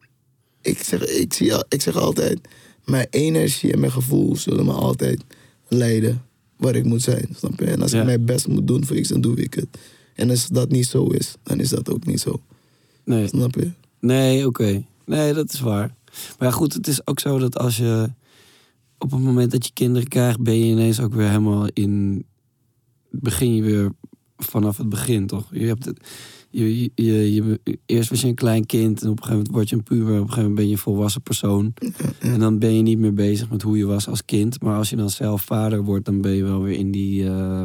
[0.61, 2.41] Ik zeg, ik, zie, ik zeg altijd...
[2.85, 5.23] Mijn energie en mijn gevoel zullen me altijd
[5.69, 6.23] leiden
[6.57, 7.29] waar ik moet zijn.
[7.37, 7.65] Snap je?
[7.67, 7.99] En als Ja.
[8.01, 9.67] ik mijn best moet doen voor iets, dan doe ik het.
[10.15, 12.41] En als dat niet zo is, dan is dat ook niet zo.
[13.05, 13.71] Nee, Snap je?
[14.01, 14.85] nee oké.
[15.05, 15.95] Nee, dat is waar.
[16.39, 18.11] Maar ja, goed, het is ook zo dat als je...
[18.99, 22.25] Op het moment dat je kinderen krijgt, ben je ineens ook weer helemaal in...
[23.15, 23.91] Begin je weer
[24.37, 25.49] vanaf het begin, toch?
[25.53, 26.01] Je hebt het,
[26.51, 29.55] je, je, je, je- eerst was je een klein kind en op een gegeven moment
[29.55, 30.07] word je een puber.
[30.07, 31.73] Op een gegeven moment ben je een volwassen persoon.
[32.21, 34.63] En dan ben je niet meer bezig met hoe je was als kind.
[34.63, 37.65] Maar als je dan zelf vader wordt, dan ben je wel weer in die, eh,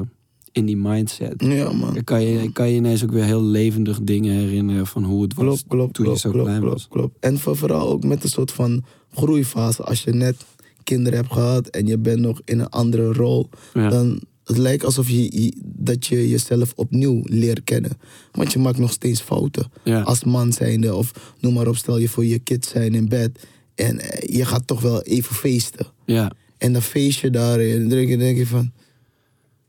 [0.52, 1.34] in die mindset.
[1.38, 1.94] Ja, man.
[1.94, 5.34] Dan kan je, kan je ineens ook weer heel levendig dingen herinneren van hoe het
[5.34, 6.88] was Klopt, klopt, toen klopt, je zo klopt, klein klopt, was.
[6.88, 7.18] klopt.
[7.20, 9.84] En voor- vooral ook met een soort van groeifase.
[9.84, 10.46] Als je net
[10.84, 13.90] kinderen hebt gehad en je bent nog in een andere rol, Ja.
[13.90, 17.92] dan het lijkt alsof je, dat je jezelf opnieuw leert kennen.
[18.32, 19.72] Want je maakt nog steeds fouten.
[19.84, 20.02] Ja.
[20.02, 23.46] Als man zijnde, of noem maar op, stel je voor je kids zijn in bed.
[23.76, 25.86] En eh, je gaat toch wel even feesten.
[26.06, 28.72] Ja, En dan feest je daar en dan denk je, denk je van...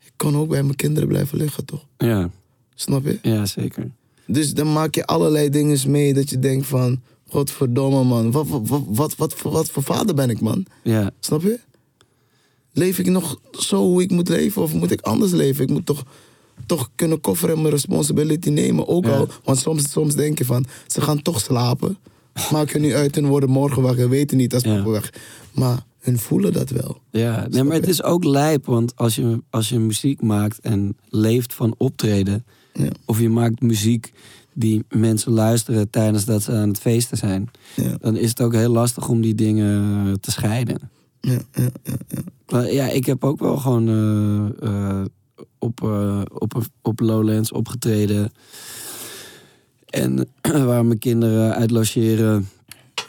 [0.05, 1.87] Ik kan ook bij mijn kinderen blijven liggen, toch?
[1.99, 2.31] ja,
[2.75, 3.19] Snap je?
[3.23, 3.91] ja, zeker.
[4.27, 7.01] Dus dan maak je allerlei dingen mee dat je denkt van...
[7.31, 8.31] Godverdomme, man.
[8.31, 10.67] Wat, wat, wat, wat, wat voor vader ben ik, man?
[10.83, 11.61] Ja, Snap je?
[12.79, 15.65] Leef ik nog zo hoe ik moet leven of moet ik anders leven?
[15.65, 16.05] Ik moet toch,
[16.67, 18.89] toch kunnen kofferen en mijn responsibility nemen.
[18.89, 19.17] Ook Ja.
[19.17, 20.65] al, want soms, soms denk je van...
[20.87, 21.99] Ze gaan toch slapen.
[22.53, 24.09] Maak je nu uit en worden morgen wakker.
[24.09, 24.85] Weten niet als Ja.
[24.85, 25.13] weg.
[25.53, 27.01] Maar hun voelen dat wel.
[27.11, 27.47] ja.
[27.51, 31.55] Nee, maar het is ook lijp, want als je, als je muziek maakt en leeft
[31.55, 32.45] van optreden...
[32.73, 32.89] Ja.
[33.05, 34.13] of je maakt muziek
[34.55, 37.51] die mensen luisteren tijdens dat ze aan het feesten zijn...
[37.77, 40.91] Ja, dan is het ook heel lastig om die dingen te scheiden.
[41.21, 42.21] ja, ja, ja, ja.
[42.53, 44.69] Maar ja, ik heb ook wel gewoon eh,
[45.01, 45.05] eh,
[45.59, 48.33] op, eh, op, op Lowlands opgetreden.
[49.87, 50.29] En
[50.67, 52.49] waar mijn kinderen uit logeren.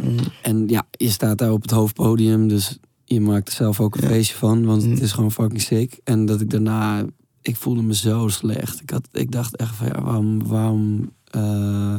[0.02, 0.18] Mm.
[0.42, 4.02] En ja, je staat daar op het hoofdpodium, dus je maakt er zelf ook een
[4.02, 4.08] Ja.
[4.08, 4.92] feestje van, want Mm.
[4.92, 6.00] het is gewoon fucking sick.
[6.04, 7.06] En dat ik daarna,
[7.42, 8.82] ik voelde me zo slecht.
[8.82, 11.98] Ik, had, ik dacht echt van ja, waarom, waarom, eh,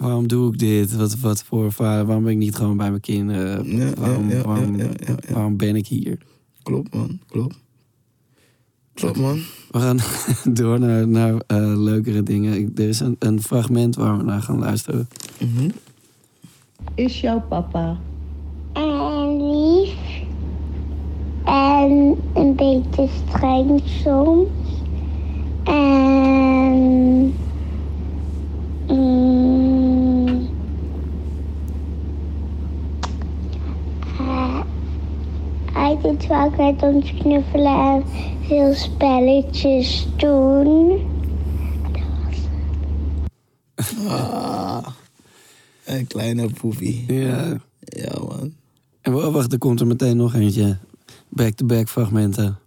[0.00, 0.96] waarom doe ik dit?
[0.96, 2.04] Wat, wat voor vader?
[2.06, 3.76] Waarom ben ik niet gewoon bij mijn kinderen?
[3.76, 5.32] Ja, waarom, ja, ja, waarom, ja, ja, ja.
[5.34, 6.18] waarom ben ik hier?
[6.62, 7.18] Klopt, man.
[7.26, 7.56] Klopt.
[8.94, 9.38] Klopt, man.
[9.70, 9.98] We gaan
[10.54, 12.54] door naar, naar eh, leukere dingen.
[12.58, 15.08] Ik- er is een, een fragment waar we naar gaan luisteren.
[15.40, 15.70] Mhm.
[16.94, 17.98] is jouw papa?
[18.72, 19.94] En lief.
[21.44, 24.48] En een beetje streng soms.
[25.64, 27.32] En.
[28.88, 30.48] mm,
[34.18, 34.60] eh,
[36.08, 38.04] doet vaak met ons knuffelen en
[38.46, 41.00] veel spelletjes doen.
[44.08, 44.86] Ah,
[45.84, 47.04] een kleine poefie.
[47.12, 47.56] Ja.
[47.80, 48.52] Ja, man.
[49.00, 50.76] En wa- wacht, er komt er meteen nog eentje.
[51.28, 52.58] Back-to-back fragmenten.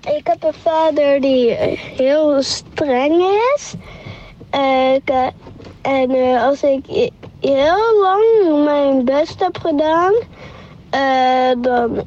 [0.00, 1.50] Ik heb een vader die
[1.96, 3.22] heel streng
[3.56, 3.74] is.
[4.50, 5.08] Eh, ik,
[5.82, 10.12] en eh, als ik heel lang mijn best heb gedaan,
[10.90, 12.04] eh, dan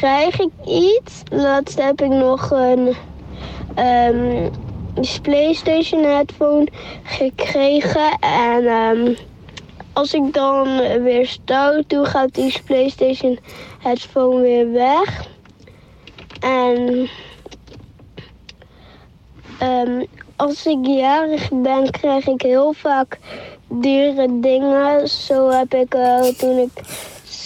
[0.00, 1.22] krijg ik iets.
[1.30, 2.94] Laatst heb ik nog een
[3.74, 4.48] ehm,
[5.22, 6.66] PlayStation headphone
[7.02, 8.18] gekregen.
[8.20, 9.14] En ehm,
[9.92, 10.68] als ik dan
[11.02, 13.38] weer stout doe, gaat die PlayStation
[13.78, 15.26] headphone weer weg.
[16.40, 17.08] En
[19.58, 20.04] ehm,
[20.36, 23.18] als ik jarig ben, krijg ik heel vaak
[23.68, 25.08] dure dingen.
[25.08, 26.70] Zo heb ik eh, toen ik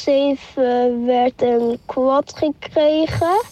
[0.04, 3.42] zeven werd een quad gekregen.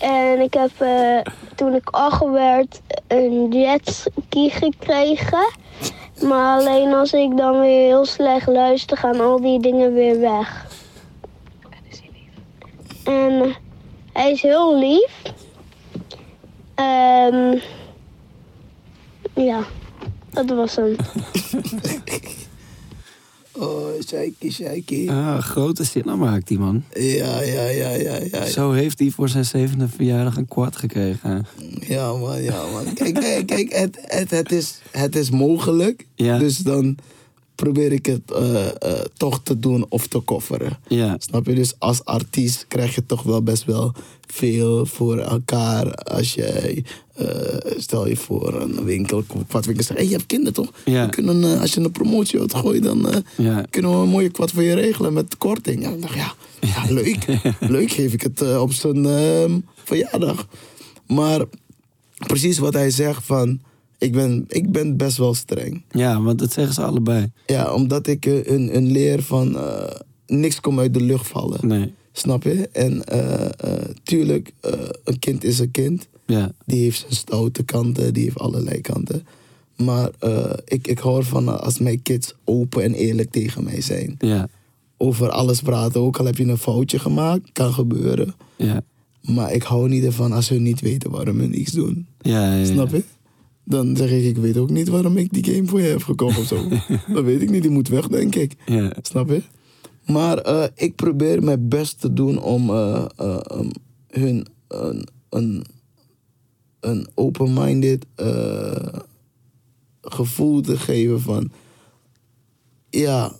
[0.00, 5.52] En ik heb eh, toen ik acht werd een jetski gekregen.
[6.22, 10.66] Maar alleen als ik dan weer heel slecht luister, gaan al die dingen weer weg.
[13.04, 13.54] En eh,
[14.12, 15.22] hij is heel lief.
[16.74, 17.58] Ehm
[19.34, 19.60] ja,
[20.30, 20.96] dat was hem.
[23.52, 25.08] Oh, sheiky, sheiky.
[25.08, 26.84] Ah, grote zinnen maakt die man.
[26.94, 28.46] Ja, ja, ja, ja, ja.
[28.46, 31.46] Zo heeft hij voor zijn zevende verjaardag een quad gekregen.
[31.80, 32.94] Ja, man, ja, man.
[32.94, 36.06] Kijk, kijk, kijk het, het, het, is, het is mogelijk.
[36.14, 36.38] Ja.
[36.38, 36.96] Dus dan
[37.60, 38.72] probeer ik het eh, eh,
[39.16, 40.78] toch te doen of te kofferen.
[40.88, 41.54] Ja, Snap je?
[41.54, 43.92] Dus als artiest krijg je toch wel best wel
[44.26, 45.94] veel voor elkaar.
[45.94, 47.26] Als jij, eh,
[47.76, 49.98] stel je voor, een winkel, kwadwinkel zegt...
[49.98, 50.72] Hé, je hebt kinderen toch?
[50.84, 53.24] We kunnen, als je een promotie wilt gooien, dan
[53.70, 55.82] kunnen we een mooie kwad voor je regelen met korting.
[55.82, 57.40] Ja, ik dacht, ja, ja leuk.
[57.76, 60.46] leuk geef ik het op zijn ehm, verjaardag.
[61.06, 61.44] Maar
[62.26, 63.60] precies wat hij zegt van...
[64.00, 65.82] Ik ben, ik ben best wel streng.
[65.90, 67.30] ja, want dat zeggen ze allebei.
[67.46, 69.56] Ja, omdat ik eh, een, een leer van...
[69.56, 69.94] eh,
[70.26, 71.66] niks komt uit de lucht vallen.
[71.68, 72.68] Nee, Snap je?
[72.72, 74.52] En eh, tuurlijk,
[75.04, 76.08] een kind is een kind.
[76.26, 79.26] ja, Die heeft zijn stoute kanten, die heeft allerlei kanten.
[79.76, 80.10] Maar
[80.64, 84.14] ik, ik hoor van eh, als mijn kids open en eerlijk tegen mij zijn.
[84.18, 84.48] ja,
[84.96, 88.34] Over alles praten, ook al heb je een foutje gemaakt, kan gebeuren.
[88.56, 88.82] ja.
[89.20, 92.06] Maar ik hou niet ervan als hun niet weten waarom hun iets doen.
[92.20, 93.04] Ja, ja, Snap je?
[93.70, 96.38] Dan zeg ik, ik weet ook niet waarom ik die game voor je heb gekocht
[96.38, 96.68] of zo.
[97.14, 98.56] dat weet ik niet, die moet weg, denk ik.
[98.66, 99.42] Ja, Snap je?
[100.06, 103.70] Maar eh, ik probeer mijn best te doen om eh, eh, um,
[104.08, 105.64] hun een, een,
[106.80, 108.06] een open-minded
[110.02, 111.50] gevoel te geven van...
[112.90, 113.32] Ja,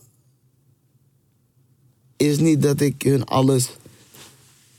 [2.17, 3.77] is niet dat ik hun alles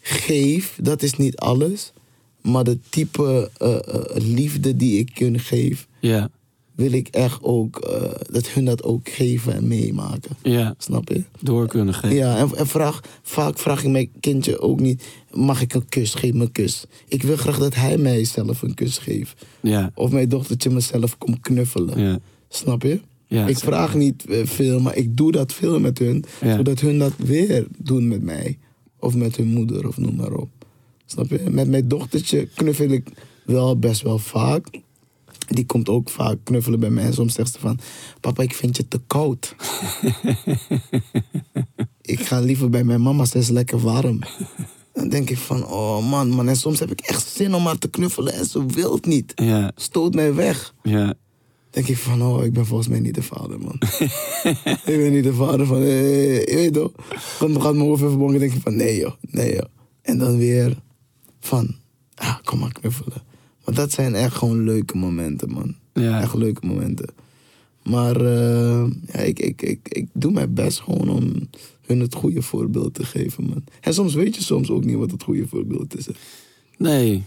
[0.01, 1.93] geef, dat is niet alles.
[2.41, 6.29] Maar de type eh, eh, liefde die ik hun geef, ja,
[6.75, 10.35] wil ik echt ook eh, dat hun dat ook geven en meemaken.
[10.43, 10.75] ja.
[10.77, 11.23] Snap je?
[11.39, 12.15] Door kunnen geven.
[12.15, 16.13] Ja, en, en vraag, vaak vraag ik mijn kindje ook niet: mag ik een kus?
[16.13, 16.85] Geef me een kus.
[17.07, 19.45] Ik wil graag dat hij mij zelf een kus geeft.
[19.61, 21.99] Ja, Of mijn dochtertje mezelf komt knuffelen.
[21.99, 22.99] ja, Snap je?
[23.27, 26.25] Ja, ik vraag niet veel, maar ik doe dat veel met hun.
[26.41, 28.57] Zodat hun dat weer doen met mij.
[28.99, 30.49] Of met hun moeder, of noem maar op.
[31.11, 31.49] Snap je?
[31.49, 33.07] Met mijn dochtertje knuffel ik
[33.45, 34.67] wel best wel vaak.
[35.47, 37.03] Die komt ook vaak knuffelen bij mij.
[37.03, 37.79] En soms zegt ze van...
[38.19, 39.55] Papa, ik vind je te koud.
[42.01, 44.19] ik ga liever bij mijn mama, ze is lekker warm.
[44.93, 46.49] Dan denk ik van, oh man, man.
[46.49, 48.33] En soms heb ik echt zin om haar te knuffelen.
[48.33, 49.31] En ze wil het niet.
[49.35, 51.13] ja, Stoot mij weg ja.
[51.69, 53.75] denk ik van, oh, ik ben volgens mij niet de vader, man.
[54.91, 56.91] ik ben niet de vader van, eh, je weet toch.
[57.39, 59.65] Dan gaat mijn hoofd even denk ik van, nee joh, nee joh.
[60.01, 60.77] En dan weer
[61.41, 61.75] van,
[62.15, 63.21] ah, kom maar knuffelen.
[63.65, 65.75] Maar dat zijn echt gewoon leuke momenten, man.
[65.93, 66.21] Ja.
[66.21, 67.07] Echt leuke momenten.
[67.83, 71.49] Maar eh, ja, ik, ik, ik, ik doe mijn best gewoon om
[71.81, 73.63] hun het goede voorbeeld te geven, man.
[73.81, 76.05] En soms weet je soms ook niet wat het goede voorbeeld is.
[76.05, 76.13] hè.
[76.77, 77.23] Nee.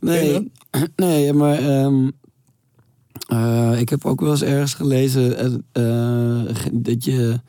[0.00, 0.52] Nee,
[0.96, 2.10] nee maar ehm,
[3.28, 7.40] eh, ik heb ook wel eens ergens gelezen eh, dat je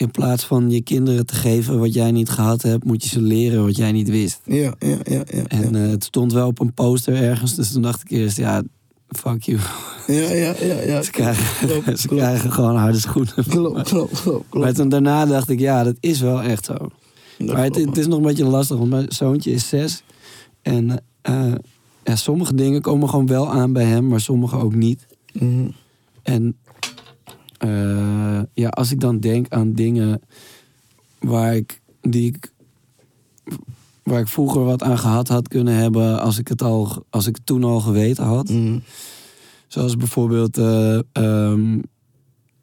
[0.00, 3.20] in plaats van je kinderen te geven wat jij niet gehad hebt, moet je ze
[3.20, 4.40] leren wat jij niet wist.
[4.44, 5.44] Ja, ja, ja, ja.
[5.46, 8.62] En eh, het stond wel op een poster ergens, dus toen dacht ik eerst, ja,
[9.08, 9.58] fuck you.
[10.06, 11.02] ja, ja, ja, ja.
[11.06, 12.22] Ze krijgen, Klopt, ze klopt.
[12.22, 13.34] krijgen gewoon harde schoenen.
[13.48, 14.22] Klopt, klopt, klopt.
[14.22, 14.64] klopt.
[14.64, 16.74] Maar toen daarna dacht ik, ja, dat is wel echt zo.
[17.38, 20.02] Dat maar het, is nog een beetje lastig, want mijn zoontje is zes.
[20.62, 21.52] En eh,
[22.04, 25.06] ja, sommige dingen komen gewoon wel aan bij hem, maar sommige ook niet.
[25.32, 25.68] Mhm.
[26.22, 26.56] En
[27.60, 30.20] eh, ja, als ik dan denk aan dingen
[31.18, 32.52] waar ik, die ik,
[34.02, 37.36] waar ik vroeger wat aan gehad had kunnen hebben, als ik het, al, als ik
[37.36, 38.48] het toen al geweten had.
[38.48, 38.78] Mhm.
[39.66, 41.78] Zoals bijvoorbeeld eh, ehm,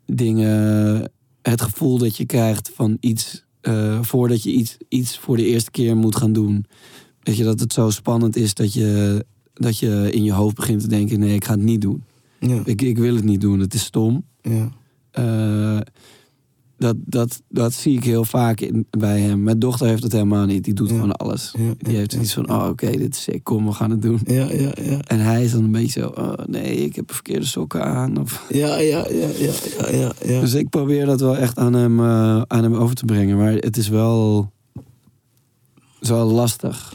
[0.05, 5.45] dingen, het gevoel dat je krijgt van iets, eh, voordat je iets, iets voor de
[5.45, 6.65] eerste keer moet gaan doen.
[7.23, 10.81] Weet je, dat het zo spannend is dat je, dat je in je hoofd begint
[10.81, 12.03] te denken, nee, ik ga het niet doen.
[12.39, 14.23] Ja, Ik, ik wil het niet doen, het is stom.
[14.41, 14.69] ja.
[15.17, 15.79] Eh,
[16.77, 19.43] dat, dat, dat zie ik heel vaak in, bij hem.
[19.43, 20.63] Mijn dochter heeft het helemaal niet.
[20.63, 20.93] Die doet Ja.
[20.95, 21.53] gewoon alles.
[21.57, 24.19] Ja, Die heeft iets van, oh oké, dit is sick, kom, we gaan het doen.
[24.25, 24.99] Ja, ja, ja.
[25.01, 28.17] En hij is dan een beetje zo, oh, nee, ik heb verkeerde sokken aan.
[28.19, 28.45] Of...
[28.49, 29.51] Ja, ja, ja, ja,
[29.91, 30.39] ja, ja.
[30.39, 33.37] Dus ik probeer dat wel echt aan hem, eh, aan hem over te brengen.
[33.37, 34.51] Maar het is wel...
[35.99, 36.93] is wel lastig.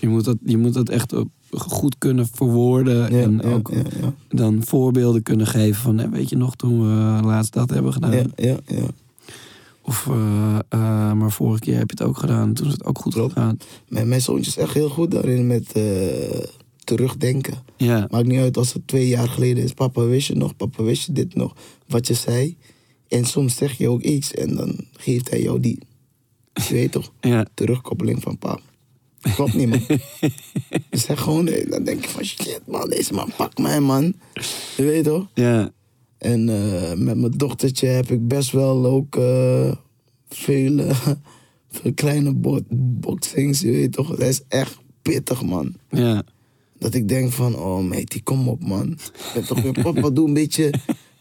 [0.00, 3.14] Je moet dat, je moet dat echt op- goed kunnen verwoorden.
[3.14, 4.12] Ja, en ook ja, ja.
[4.28, 5.98] dan voorbeelden kunnen geven van...
[5.98, 8.12] hè, weet je nog toen we laatst dat hebben gedaan?
[8.12, 8.86] Ja, ja, ja.
[9.88, 12.54] Of, eh, eh, maar vorige keer heb je het ook gedaan.
[12.54, 13.32] Toen is het ook goed Klopt.
[13.32, 13.58] gegaan.
[13.88, 16.42] Mijn, mijn zoontje is echt heel goed daarin met eh,
[16.84, 17.54] terugdenken.
[17.76, 19.72] Ja, Maakt niet uit als het twee jaar geleden is.
[19.72, 20.56] Papa, wist je nog?
[20.56, 21.54] Papa, wist je dit nog?
[21.86, 22.56] Wat je zei.
[23.08, 25.78] En soms zeg je ook iets en dan geeft hij jou die,
[26.52, 27.12] je weet toch,
[27.54, 28.62] terugkoppeling van pap.
[29.34, 29.80] Klopt niet, man.
[30.90, 34.14] Je zegt gewoon, dan denk je van shit, man, deze man pakt mij, man.
[34.76, 35.26] Je weet toch?
[35.34, 35.72] ja,
[36.18, 39.72] En eh, met mijn dochtertje heb ik best wel ook eh,
[40.28, 41.08] veel, eh,
[41.70, 44.08] veel kleine bo boxings, je weet toch?
[44.08, 45.74] Dat is echt pittig, man.
[45.90, 46.22] ja.
[46.78, 48.98] Dat ik denk van, oh meid, kom op man.
[49.34, 50.72] Ik toch weer papa, doe een beetje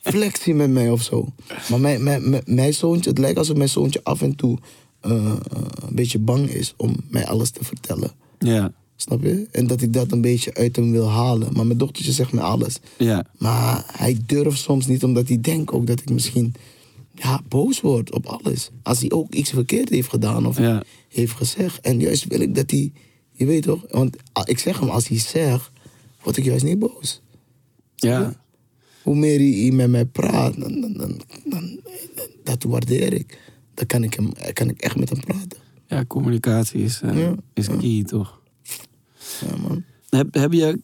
[0.02, 1.34] flexie met mij of zo.
[1.70, 4.58] Maar mijn, mijn, mijn, mijn zoontje, het lijkt alsof mijn zoontje af en toe
[5.08, 5.34] eh,
[5.88, 8.12] een beetje bang is om mij alles te vertellen.
[8.40, 8.74] ja.
[9.00, 9.48] Snap je?
[9.52, 11.54] En dat ik dat een beetje uit hem wil halen.
[11.54, 12.80] Maar mijn dochtertje zegt me alles.
[12.98, 13.26] ja.
[13.38, 16.54] Maar hij durft soms niet, omdat hij denkt ook dat ik misschien
[17.14, 18.70] ja, boos word op alles.
[18.84, 20.84] Als hij ook iets verkeerd heeft gedaan of Ja.
[21.10, 21.80] heeft gezegd.
[21.82, 22.92] En juist wil ik dat hij,
[23.32, 25.72] je weet toch, want ah, ik zeg hem, als hij zegt,
[26.24, 27.22] word ik juist niet boos.
[27.96, 28.34] ja.
[29.04, 31.80] Hoe meer hij- hij met mij praat, dan, dan, dan, dan-
[32.44, 33.40] dat waardeer ik.
[33.78, 35.60] Dan kan ik, hem, kan ik echt met hem praten.
[35.88, 37.76] Ja, communicatie is, eh, Ja, is ja.
[37.76, 38.42] key, toch?
[39.48, 39.84] Ja, man.
[40.10, 40.82] Heb, heb je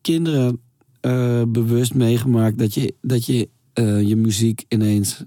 [0.00, 0.60] kinderen
[1.00, 5.24] eh, bewust meegemaakt dat je, dat je, eh, je muziek ineens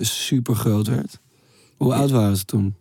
[0.00, 1.20] super groot werd?
[1.76, 2.74] Hoe oud waren ze toen?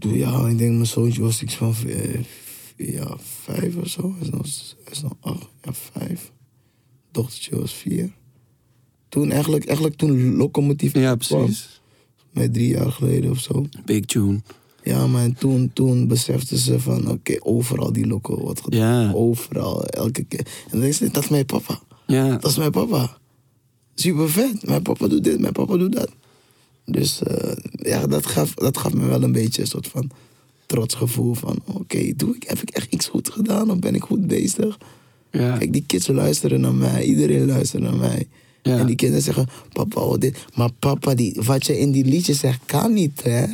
[0.00, 1.74] Ja, ik denk mijn zoontje was iets van
[2.76, 4.12] ja, vijf of zo.
[4.12, 4.46] Hij is nog,
[4.84, 6.32] hij is nog acht, ja, vijf.
[7.10, 8.16] Dochtertje was vier.
[9.08, 11.80] Toen eigenlijk, eigenlijk toen locomotief Ja, kwam, precies.
[12.32, 13.66] Met drie jaar geleden of zo.
[13.84, 14.40] Big tune.
[14.82, 19.04] Ja, maar en toen, toen beseften ze van, oké, overal die loco wordt gedaan.
[19.04, 19.12] Ja.
[19.12, 20.46] Overal, elke keer.
[20.70, 21.80] En dan is dat is mijn papa.
[22.06, 23.18] Ja, Dat is mijn papa.
[23.94, 24.66] Super vet.
[24.66, 26.10] Mijn papa doet dit, mijn papa doet dat.
[26.84, 30.10] Dus eh, ja, dat gaf, dat gaf me wel een beetje een soort van
[30.66, 31.58] trots gevoel van...
[31.64, 34.78] Oké, doe ik, heb ik echt iets goed gedaan of ben ik goed bezig?
[35.30, 37.04] ja, Kijk, die kids luisteren naar mij.
[37.04, 38.28] Iedereen luistert naar mij.
[38.62, 38.78] Ja.
[38.78, 40.36] En die kinderen zeggen, papa, wat dit.
[40.54, 43.40] Maar papa, die, wat je in die liedjes zegt, kan niet, hè?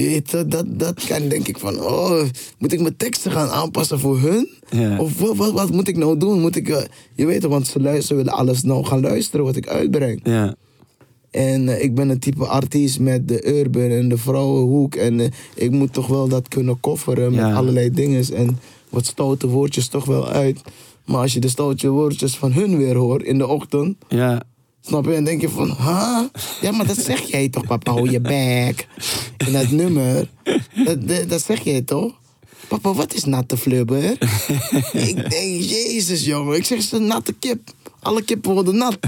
[0.00, 2.22] je weet, dat, dat, kan denk ik van, oh,
[2.58, 4.48] moet ik mijn teksten gaan aanpassen voor hun?
[4.70, 4.98] Ja.
[4.98, 6.40] Of wat, wat, wat moet ik nou doen?
[6.40, 6.82] Moet ik, eh,
[7.14, 10.20] je weet want ze, luisteren, willen alles nou gaan luisteren wat ik uitbreng.
[10.24, 10.54] ja,
[11.30, 14.94] En eh, ik ben een type artiest met de urban en de vrouwenhoek.
[14.94, 18.34] En eh, ik moet toch wel dat kunnen kofferen met allerlei dingen.
[18.34, 20.60] En wat stoute woordjes toch wel uit.
[21.06, 23.96] Maar als je de stoute woordjes van hun weer hoort in de ochtend.
[24.08, 24.42] ja,
[24.80, 25.14] Snap je?
[25.14, 26.20] En denk je van, huh?
[26.60, 27.92] Ja, maar dat zeg jij toch, papa?
[27.92, 28.86] Hou je bek.
[29.36, 30.28] En dat nummer,
[30.84, 32.12] dat, dat, dat zeg jij toch?
[32.68, 34.10] Papa, wat is natte flubber?
[35.08, 36.56] ik denk, jezus, jongen.
[36.56, 37.60] Ik zeg, ze natte kip.
[38.00, 38.98] Alle kippen worden nat.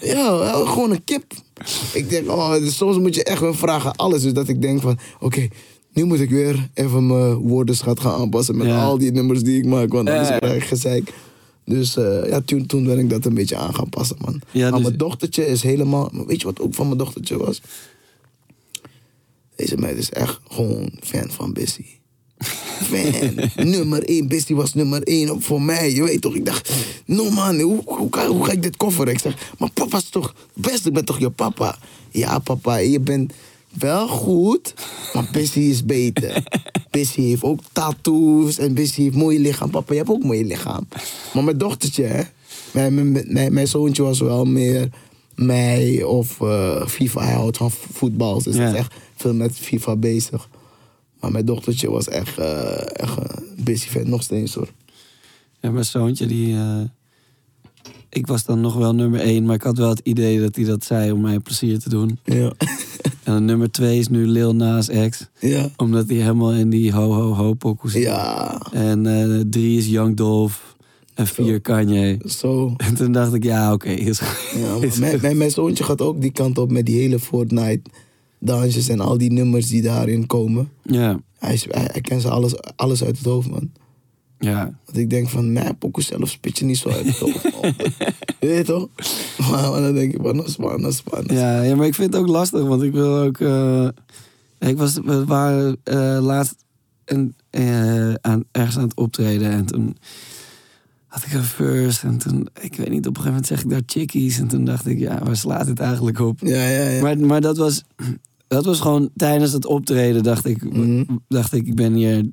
[0.00, 1.24] ja, gewoon een kip.
[1.92, 4.22] Ik denk, oh, soms moet je echt wel vragen alles.
[4.22, 5.48] Dus dat ik denk van, oké,
[5.94, 8.84] nu moet ik weer even mijn woordenschat gaan aanpassen met Ja.
[8.84, 9.92] al die nummers die ik maak.
[9.92, 10.38] Want anders Ja.
[10.38, 11.12] krijg ik gezeik.
[11.64, 14.40] Dus eh, ja, toen, toen ben ik dat een beetje aan gaan passen, man.
[14.50, 16.10] Ja, maar dus- mijn dochtertje is helemaal...
[16.26, 17.60] Weet je wat ook van mijn dochtertje was?
[19.56, 21.84] Deze meid is echt gewoon fan van Bissy.
[22.90, 23.34] Fan.
[23.68, 24.28] nummer één.
[24.28, 25.92] Bissy was nummer één op voor mij.
[25.94, 26.72] Je weet toch, ik dacht...
[27.06, 29.12] No man, hoe, hoe, kan- hoe ga ik dit kofferen?
[29.12, 30.86] Ik zeg, maar papa is toch best?
[30.86, 31.78] Ik ben toch je papa?
[32.10, 33.32] Ja, papa, je bent
[33.78, 34.74] wel goed,
[35.12, 36.42] maar Bissy is beter.
[36.90, 39.70] Bissy heeft ook tattoos en Bissy heeft mooi lichaam.
[39.70, 40.88] Papa, je hebt ook mooi lichaam.
[41.34, 42.22] Maar mijn dochtertje, hè?
[42.72, 44.88] Mijn, mijn, mijn, mijn zoontje was wel meer
[45.34, 47.22] mij of eh, FIFA.
[47.24, 50.48] Hij houdt van voetbal, dus is echt veel met FIFA bezig.
[51.20, 54.68] Maar mijn dochtertje was echt, eh echt een busy fan, nog steeds hoor.
[55.60, 55.70] ja.
[55.70, 56.54] Mijn zoontje, die...
[56.54, 56.80] eh,
[58.14, 60.64] ik was dan nog wel nummer één, maar ik had wel het idee dat hij
[60.64, 62.18] dat zei om mij plezier te doen.
[62.24, 62.52] Ja.
[63.24, 65.28] En nummer twee is nu Lil Nas X.
[65.40, 65.68] ja.
[65.76, 68.02] Omdat hij helemaal in die ho-ho-ho pokoe zit.
[68.02, 70.76] Ja, En eh, drie is Young Dolph.
[71.14, 72.20] En vier Kanye.
[72.28, 72.74] zo.
[72.86, 73.90] En toen dacht ik, ja, oké.
[73.90, 74.12] Ja,
[75.00, 77.90] mijn, mijn, mijn zoontje gaat ook die kant op met die hele Fortnite
[78.38, 80.68] dansjes en al die nummers die daarin komen.
[80.82, 83.70] Ja, hij, hij kent ze alles, alles uit het hoofd, man.
[84.44, 84.78] Ja.
[84.84, 87.32] Want ik denk van, nee, pokoe zelf spit je niet zo uit man.
[88.40, 88.88] Je weet toch?
[89.50, 91.86] Maar, maar dan denk ik van, dat is waar, dat is is Ja, ja, maar
[91.86, 93.40] ik vind het ook lastig, want ik wil ook.
[93.40, 93.88] eh,
[94.58, 96.54] ik was, we waren eh, laatst
[97.04, 99.96] een, eh, aan, ergens aan het optreden en toen
[101.06, 103.70] had ik een first en toen, ik weet niet, op een gegeven moment zeg ik
[103.70, 106.40] daar chickies en toen dacht ik, ja, waar slaat het eigenlijk op?
[106.40, 107.02] Ja, ja, ja.
[107.02, 107.84] Maar, maar dat was
[108.46, 111.04] Dat was gewoon tijdens het optreden dacht ik, Mhm.
[111.28, 112.30] dacht ik, ik ben hier.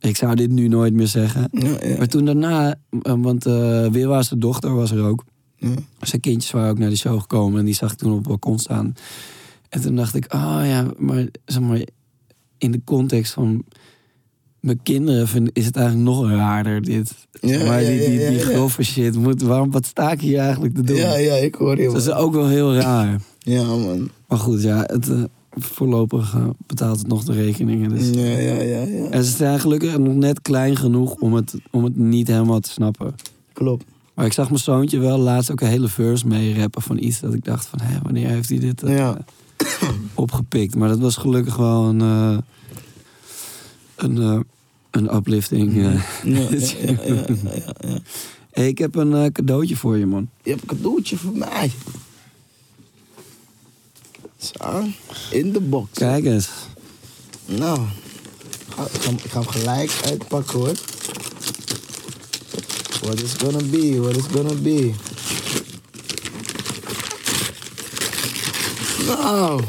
[0.00, 1.48] Ik zou dit nu nooit meer zeggen.
[1.52, 1.96] Ja, ja.
[1.96, 5.24] Maar toen daarna, eh, want eh Weerwa's zijn dochter was er ook.
[5.56, 5.74] Ja.
[6.00, 8.26] Zijn kindjes waren ook naar de show gekomen en die zag ik toen op het
[8.26, 8.94] balkon staan.
[9.68, 11.80] En toen dacht ik, oh ja, maar zeg maar,
[12.58, 13.64] in de context van
[14.60, 17.14] mijn kinderen is het eigenlijk nog raarder dit.
[17.40, 20.74] Ja, maar ja, die, die, die grove shit, moet, waarom, wat sta ik hier eigenlijk
[20.74, 20.96] te doen?
[20.96, 21.86] Ja, ja, ik hoor je.
[21.88, 23.20] Dat is ook wel heel raar.
[23.38, 24.10] Ja, man.
[24.28, 25.22] Maar goed, ja, het, eh,
[25.58, 27.88] voorlopig eh, betaalt het nog de rekeningen.
[27.90, 28.08] Dus.
[28.10, 29.08] Ja, ja, ja, ja.
[29.10, 32.70] En ze zijn gelukkig nog net klein genoeg om het, om het niet helemaal te
[32.70, 33.14] snappen.
[33.52, 33.84] Klopt.
[34.14, 37.20] Maar ik zag mijn zoontje wel laatst ook een hele verse mee rappen van iets
[37.20, 39.18] dat ik dacht van, hé, wanneer heeft hij dit eh, Ja.
[40.14, 40.74] opgepikt?
[40.74, 42.38] Maar dat was gelukkig wel een, eh,
[43.96, 44.38] een, eh,
[44.90, 45.76] een uplifting.
[45.76, 46.02] eh.
[46.24, 47.98] Ja, ja.
[48.50, 50.28] Hey, ik heb een eh, cadeautje voor je, man.
[50.42, 51.70] Je hebt een cadeautje voor mij.
[54.38, 54.82] Zo,
[55.30, 55.88] in de box.
[55.92, 56.48] Kijk eens.
[57.44, 60.72] Nou, ik ga, ik ga hem gelijk uitpakken hoor.
[63.00, 64.00] What is gonna be?
[64.00, 64.92] What is gonna be?
[69.06, 69.60] Nou,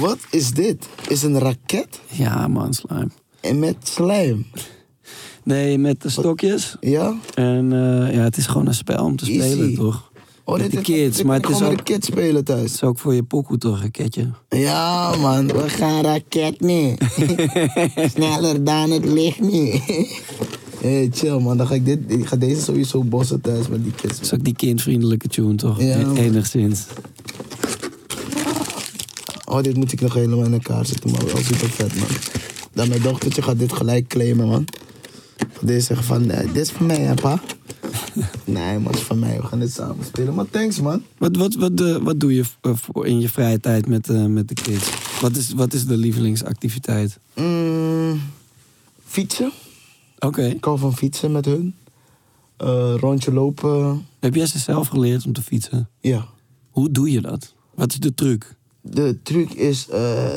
[0.00, 0.88] wat is dit?
[1.08, 3.08] Is een raket Ja, man, slime.
[3.40, 4.46] en met slijm.
[5.44, 6.76] Nee, met de stokjes.
[6.80, 7.16] Ja?
[7.34, 9.50] En eh, ja, het is gewoon een spel om te Easy.
[9.52, 10.10] spelen, toch?
[10.44, 12.62] Oh, Met de is- kids, dit maar het is ook- de kids spelen thuis.
[12.62, 14.30] Het is ook voor je pokoe toch, een ketje.
[14.48, 16.94] Ja, man, we gaan raket nu.
[18.14, 19.80] Sneller dan het licht nu.
[20.80, 21.56] hey, chill, man.
[21.56, 24.14] Dan ga ik, dit, ik ga deze sowieso bossen thuis met die kids.
[24.16, 25.80] Het is ook die kindvriendelijke tune, toch?
[25.80, 26.14] Ja, E-.
[26.20, 26.84] Enigszins.
[29.44, 31.24] Oh, dit moet ik nog helemaal in elkaar zetten, man.
[31.26, 32.08] Wel super vet, man.
[32.72, 34.64] Dan mijn dochtertje gaat dit gelijk claimen, man.
[35.60, 37.40] Deze zeggen van, eh, dit is van mij, hè, pa?
[38.44, 39.40] nee, man, het is van mij.
[39.40, 40.34] We gaan dit samen spelen.
[40.34, 41.02] Maar thanks, man.
[41.18, 44.26] Wat, wat, wat, eh, wat doe je eh, voor in je vrije tijd met, eh,
[44.26, 44.90] met de kids?
[45.20, 47.18] Wat is, wat is de lievelingsactiviteit?
[47.34, 48.20] Mm,
[49.04, 49.52] fietsen.
[50.18, 50.42] Oké.
[50.42, 51.74] Ik hou van fietsen met hun.
[52.96, 54.06] Rondje lopen.
[54.20, 55.88] Heb jij ze zelf geleerd om te fietsen?
[56.00, 56.26] Ja.
[56.70, 57.54] Hoe doe je dat?
[57.74, 58.54] Wat is de truc?
[58.80, 59.88] De truc is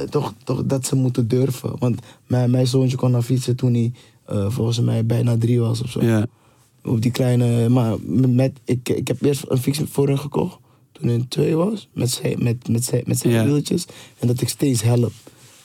[0.10, 1.80] toch, toch dat ze moeten durven.
[1.80, 3.92] Want mijn, mijn zoontje kon naar fietsen toen hij
[4.50, 6.04] volgens mij bijna drie was of zo.
[6.04, 6.26] Ja.
[6.86, 7.70] Op die kleine.
[7.70, 7.96] Maar
[8.28, 10.58] met, ik, ik heb eerst een fiets voor hen gekocht.
[10.92, 11.88] Toen hij twee was.
[11.94, 13.86] Met zijn met, met zij- met zijn wieltjes.
[14.20, 15.12] En dat ik steeds help.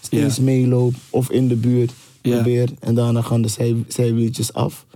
[0.00, 0.94] Steeds meeloop.
[1.10, 2.68] Of in de buurt probeer.
[2.78, 4.86] En daarna gaan de zij, zijwieltjes af.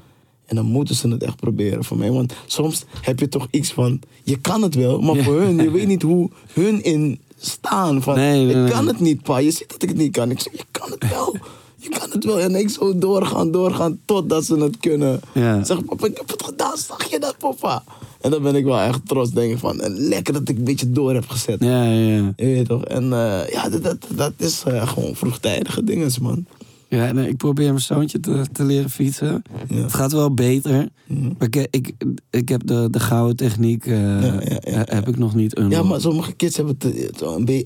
[0.46, 2.10] En dan moeten ze het echt proberen voor mij.
[2.10, 4.00] Want soms heb je toch iets van.
[4.22, 5.00] Je kan het wel.
[5.00, 5.56] Maar voor hun.
[5.56, 8.02] Je weet niet hoe hun in staan.
[8.02, 9.38] Van, Nee, nee, ik kan het niet, pa.
[9.38, 10.30] Je ziet dat ik het niet kan.
[10.30, 11.36] Ik zeg, je kan het wel.
[11.90, 12.40] Je kan het wel.
[12.40, 15.20] En ik zo doorgaan, doorgaan, totdat ze het kunnen.
[15.34, 15.64] Ja.
[15.64, 16.76] Zeg, papa, ik heb het gedaan.
[16.76, 17.82] Zag je dat, papa?
[18.20, 19.30] En dan ben ik wel echt trots.
[19.30, 21.60] Denk ik van, eh, lekker dat ik een beetje door heb gezet.
[21.60, 22.32] Ja, ja, ja.
[22.36, 22.84] Je weet toch?
[22.84, 26.46] En eh, ja, dat, dat, dat is eh, gewoon vroegtijdige dingen, man.
[26.88, 29.42] Ja, nee, ik probeer mijn zoontje te, te leren fietsen.
[29.68, 29.76] Ja.
[29.76, 30.88] Het gaat wel beter.
[31.06, 31.30] Mhm.
[31.38, 31.92] Maar ik, ik,
[32.30, 34.40] ik heb de, de gouden techniek Ja,
[34.84, 35.60] heb ik nog niet.
[35.68, 37.10] Ja, maar sommige kids hebben te-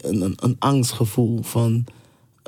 [0.01, 1.85] een, een angstgevoel van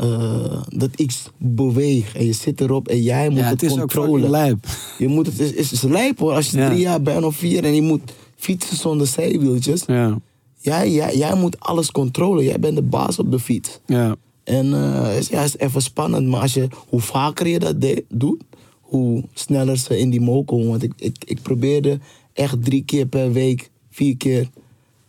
[0.00, 2.16] eh, dat iets beweegt.
[2.16, 4.12] En je zit erop en jij moet ja, het, het is ook controleren.
[4.14, 4.66] fucking lijp.
[4.98, 6.32] Je moet het, is, is, is lijp hoor.
[6.32, 6.68] Als je Ja.
[6.68, 9.82] drie jaar bent of vier en je moet fietsen zonder zijwieltjes.
[9.86, 10.18] Ja,
[10.62, 12.44] Jij, jij, jij moet alles controleren.
[12.44, 13.80] Jij bent de baas op de fiets.
[13.86, 14.16] ja.
[14.44, 16.26] En eh is, ja, is even spannend.
[16.28, 18.42] Maar als je, hoe vaker je dat de- doet,
[18.80, 20.68] hoe sneller ze in die mo komen.
[20.68, 21.98] Want ik, ik, ik probeerde
[22.32, 24.48] echt drie keer per week, vier keer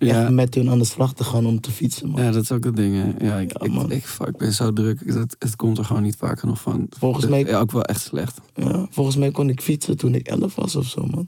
[0.08, 0.30] Ja.
[0.30, 2.10] met hun aan de slag te gaan om te fietsen.
[2.10, 2.24] Man.
[2.24, 2.94] Ja, dat is ook het ding.
[2.96, 3.26] hè.
[3.28, 5.14] Ja, ik, Ja, ik, fuck, ben zo druk.
[5.14, 6.88] Dat, het komt er gewoon niet vaak genoeg van.
[6.90, 8.40] Volgens mij- Ja, ook wel echt slecht.
[8.56, 11.28] Ja, volgens mij kon ik fietsen toen ik elf was of zo, man.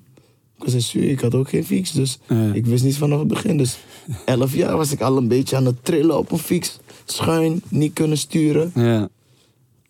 [0.57, 2.53] Ik was in ik had ook geen fiets, dus Ja.
[2.53, 3.57] ik wist niet vanaf het begin.
[3.57, 3.77] Dus
[4.25, 6.79] elf jaar was ik al een beetje aan het trillen op een fiets.
[7.05, 8.71] Schuin, niet kunnen sturen.
[8.75, 9.09] Ja,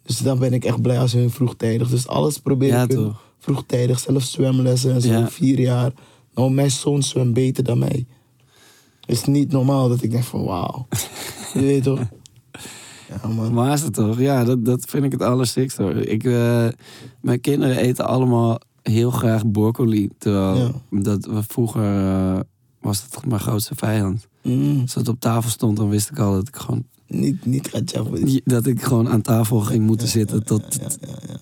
[0.04, 1.90] Dus dan ben ik echt blij als hun vroegtijdig.
[1.90, 2.98] Dus alles probeer ik
[3.40, 4.00] vroegtijdig.
[4.00, 5.92] Zelfs zwemlessen en zo, vier jaar.
[6.36, 8.06] Nou, mijn zoon zwemt beter dan mij.
[9.06, 10.88] Is niet normaal dat ik denk van wauw.
[11.54, 12.00] Je weet toch?
[13.10, 13.54] Ja, man.
[13.54, 14.20] maar is het toch?
[14.20, 15.96] Ja, dat, dat vind ik het allersikst hoor.
[15.96, 16.68] Ik, eh,
[17.22, 20.10] mijn kinderen eten allemaal heel graag broccoli.
[20.18, 20.72] Terwijl Ja.
[21.02, 22.40] dat we vroeger eh,
[22.82, 24.28] was dat mijn grootste vijand.
[24.42, 27.72] Mm, Als het op tafel stond, dan wist ik al dat ik gewoon, niet, niet
[28.46, 31.34] dat ik gewoon aan tafel ging moeten zitten tot, Ja, ja, ja.
[31.34, 31.40] tot,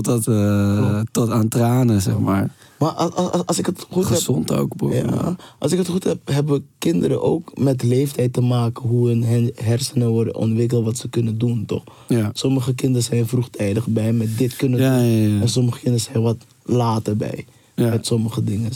[0.00, 2.50] dat, eh, tot aan tranen, zeg maar.
[2.78, 4.12] Maar als, als, als ik het goed heb...
[4.12, 5.02] Gezond ook, broccoli.
[5.02, 9.52] Ja, als ik het goed heb, hebben kinderen ook met leeftijd te maken hoe hun
[9.54, 11.84] hersenen worden ontwikkeld, wat ze kunnen doen, toch?
[12.08, 12.30] Ja.
[12.32, 15.40] Sommige kinderen zijn vroegtijdig bij met dit kunnen Ja, doen.
[15.40, 18.70] En sommige kinderen zijn wat later bij met sommige dingen.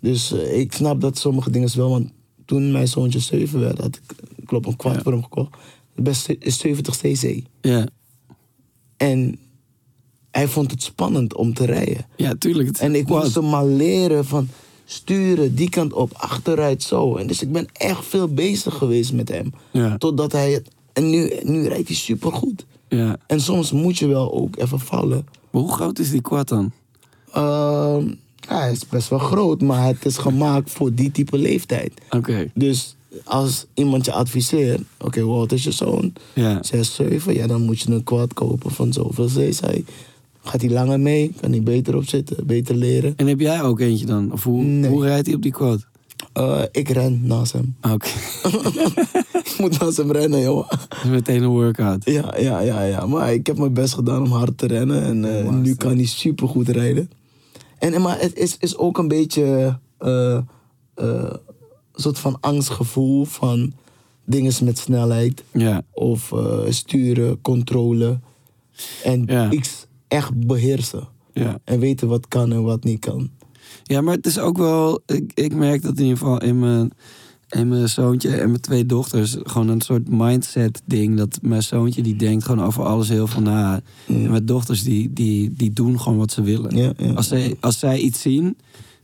[0.00, 2.10] Dus eh, ik snap dat sommige dingen wel, want
[2.44, 5.56] toen mijn zoontje 7 werd, had ik, ik klopt, een kwart voor hem gekocht.
[5.94, 7.40] Best is 70 cc.
[7.60, 7.86] Ja,
[8.96, 9.38] En
[10.36, 12.06] hij vond het spannend om te rijden.
[12.16, 12.76] ja tuurlijk.
[12.78, 14.48] En ik moest hem maar leren van
[14.84, 17.16] sturen, die kant op, achteruit zo.
[17.16, 19.52] En dus ik ben echt veel bezig geweest met hem.
[19.70, 20.68] Ja, Totdat hij het.
[20.92, 22.64] En nu, nu rijdt hij supergoed.
[22.88, 23.16] ja.
[23.26, 25.26] En soms moet je wel ook even vallen.
[25.50, 26.72] Maar hoe groot is die quad dan?
[27.32, 28.06] Ehm,
[28.48, 31.92] ja, hij is best wel groot, maar het is gemaakt voor die type leeftijd.
[32.10, 36.12] Oké, Dus als iemand je adviseert, oké, oud is je zoon?
[36.34, 36.62] ja.
[36.62, 39.80] 6, 7, ja, dan moet je een quad kopen van zoveel cc.
[40.46, 41.32] Gaat hij langer mee?
[41.40, 42.46] Kan hij beter op zitten?
[42.46, 43.12] Beter leren?
[43.16, 44.32] En heb jij ook eentje dan?
[44.32, 44.90] Of hoe, Nee.
[44.90, 45.86] hoe rijdt hij op die quad?
[46.32, 47.76] Eh, ik ren naast hem.
[47.92, 48.08] Oké,
[49.44, 50.70] ik moet naast hem rennen, joh.
[50.70, 52.04] dat is meteen een workout.
[52.04, 53.06] Ja, ja, ja, ja.
[53.06, 55.02] Maar ik heb mijn best gedaan om hard te rennen.
[55.02, 57.10] En eh, Wow, nu kan hij supergoed rijden.
[57.78, 60.42] En, maar het is, is ook een beetje eh, eh,
[60.94, 61.38] een
[61.94, 63.72] soort van angstgevoel van
[64.24, 65.44] dingen met snelheid.
[65.52, 66.32] Ja, Of
[66.68, 68.18] sturen, controle.
[69.04, 69.50] En Ja.
[69.50, 71.08] iets echt beheersen.
[71.32, 71.58] ja.
[71.64, 73.30] En weten wat kan en wat niet kan.
[73.82, 75.02] Ja, maar het is ook wel...
[75.06, 76.90] Ik, ik merk dat in ieder geval in mijn,
[77.48, 79.36] in mijn zoontje en mijn twee dochters...
[79.42, 81.16] gewoon een soort mindset ding.
[81.16, 83.80] Dat mijn zoontje die denkt gewoon over alles heel veel na.
[84.06, 86.76] En mijn dochters die, die, die doen gewoon wat ze willen.
[86.76, 87.12] Ja, ja.
[87.12, 88.56] Als, zij, als zij iets zien,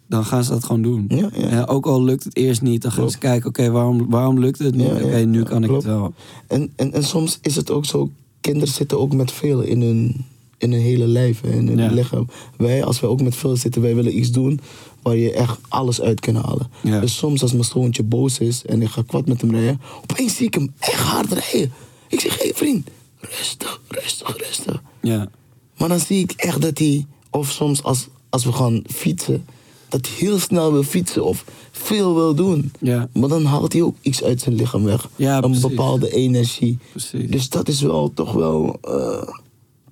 [0.07, 1.05] dan gaan ze dat gewoon doen.
[1.09, 1.48] Ja, ja.
[1.48, 3.48] En ook al lukt het eerst niet, dan gaan ze kijken...
[3.48, 4.86] Oké, waarom, waarom lukt het niet?
[4.86, 6.14] Ja, Oké, nu kan ik het wel.
[6.46, 10.24] En, en, en soms is het ook zo, kinderen zitten ook met veel in hun,
[10.62, 11.90] in hun hele lijf, hè, in hun Ja.
[11.90, 12.26] lichaam.
[12.56, 14.60] Wij, als wij ook met veel zitten, wij willen iets doen
[15.02, 16.70] waar je echt alles uit kan halen.
[16.82, 17.00] Ja.
[17.00, 20.36] Dus soms als mijn zoontje boos is en ik ga kwad met hem rijden, opeens
[20.36, 21.72] zie ik hem echt hard rijden.
[22.08, 22.88] Ik zeg, hé hey, vriend,
[23.20, 24.82] rustig, rustig, rustig.
[25.00, 25.28] Ja,
[25.76, 29.44] Maar dan zie ik echt dat hij, of soms als, als we gaan fietsen,
[29.88, 32.72] dat hij heel snel wil fietsen of veel wil doen.
[32.80, 35.08] ja, Maar dan haalt hij ook iets uit zijn lichaam weg.
[35.16, 36.78] Ja, een bepaalde energie.
[36.90, 37.30] precies.
[37.30, 39.28] Dus dat is wel toch wel, eh,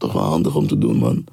[0.00, 1.24] toch wel handig om te doen, man.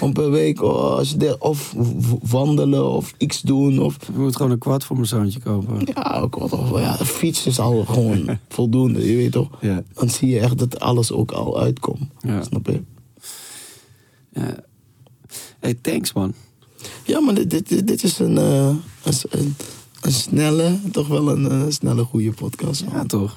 [0.00, 1.74] Om per week, oh, als je de, of
[2.22, 3.78] wandelen of iets doen.
[3.78, 5.88] Of, Ik moet gewoon een kwad voor mijn zoontje kopen.
[5.94, 9.48] ja, ook wat, of, ja, de fiets is al gewoon voldoende, je weet toch?
[9.60, 9.82] Ja.
[9.92, 12.10] Dan zie je echt dat alles ook al uitkomt.
[12.20, 12.42] Ja.
[12.42, 12.82] Snap je?
[14.32, 14.56] ja.
[15.60, 16.34] Hey, thanks man.
[17.04, 18.66] Ja, maar dit, dit, is een, eh,
[19.02, 19.56] een, een,
[20.00, 22.84] een snelle, toch wel een eh, snelle, goede podcast.
[22.84, 22.94] man.
[22.94, 23.36] Ja, toch.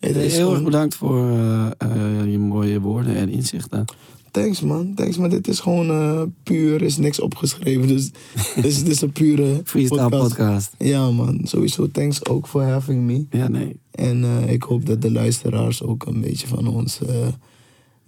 [0.00, 3.84] Heel erg bedankt voor eh, eh, je mooie woorden en inzichten.
[4.30, 7.88] Thanks man, thanks maar dit is gewoon eh, puur, is niks opgeschreven.
[7.88, 8.10] Dus
[8.54, 10.74] dit is, dit is een pure Freestyle podcast.
[10.78, 13.24] Ja man, sowieso thanks ook for having me.
[13.30, 13.76] Ja, nee.
[13.90, 17.00] En ik hoop dat de luisteraars ook een beetje van ons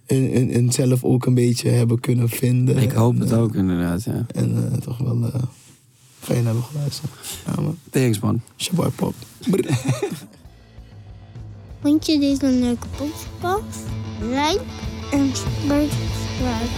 [0.05, 2.77] hun, hun zelf ook een beetje hebben kunnen vinden.
[2.77, 4.25] Ik hoop En, het ook inderdaad, ja.
[4.27, 5.31] En toch wel
[6.19, 7.11] fijn hebben geluisterd.
[7.45, 8.41] Ja man, Thanks man.
[8.57, 9.13] Shaboy Pop.
[11.83, 13.79] Vond je deze een leuke podcast?
[14.19, 14.61] Like
[15.11, 16.71] en subscribe.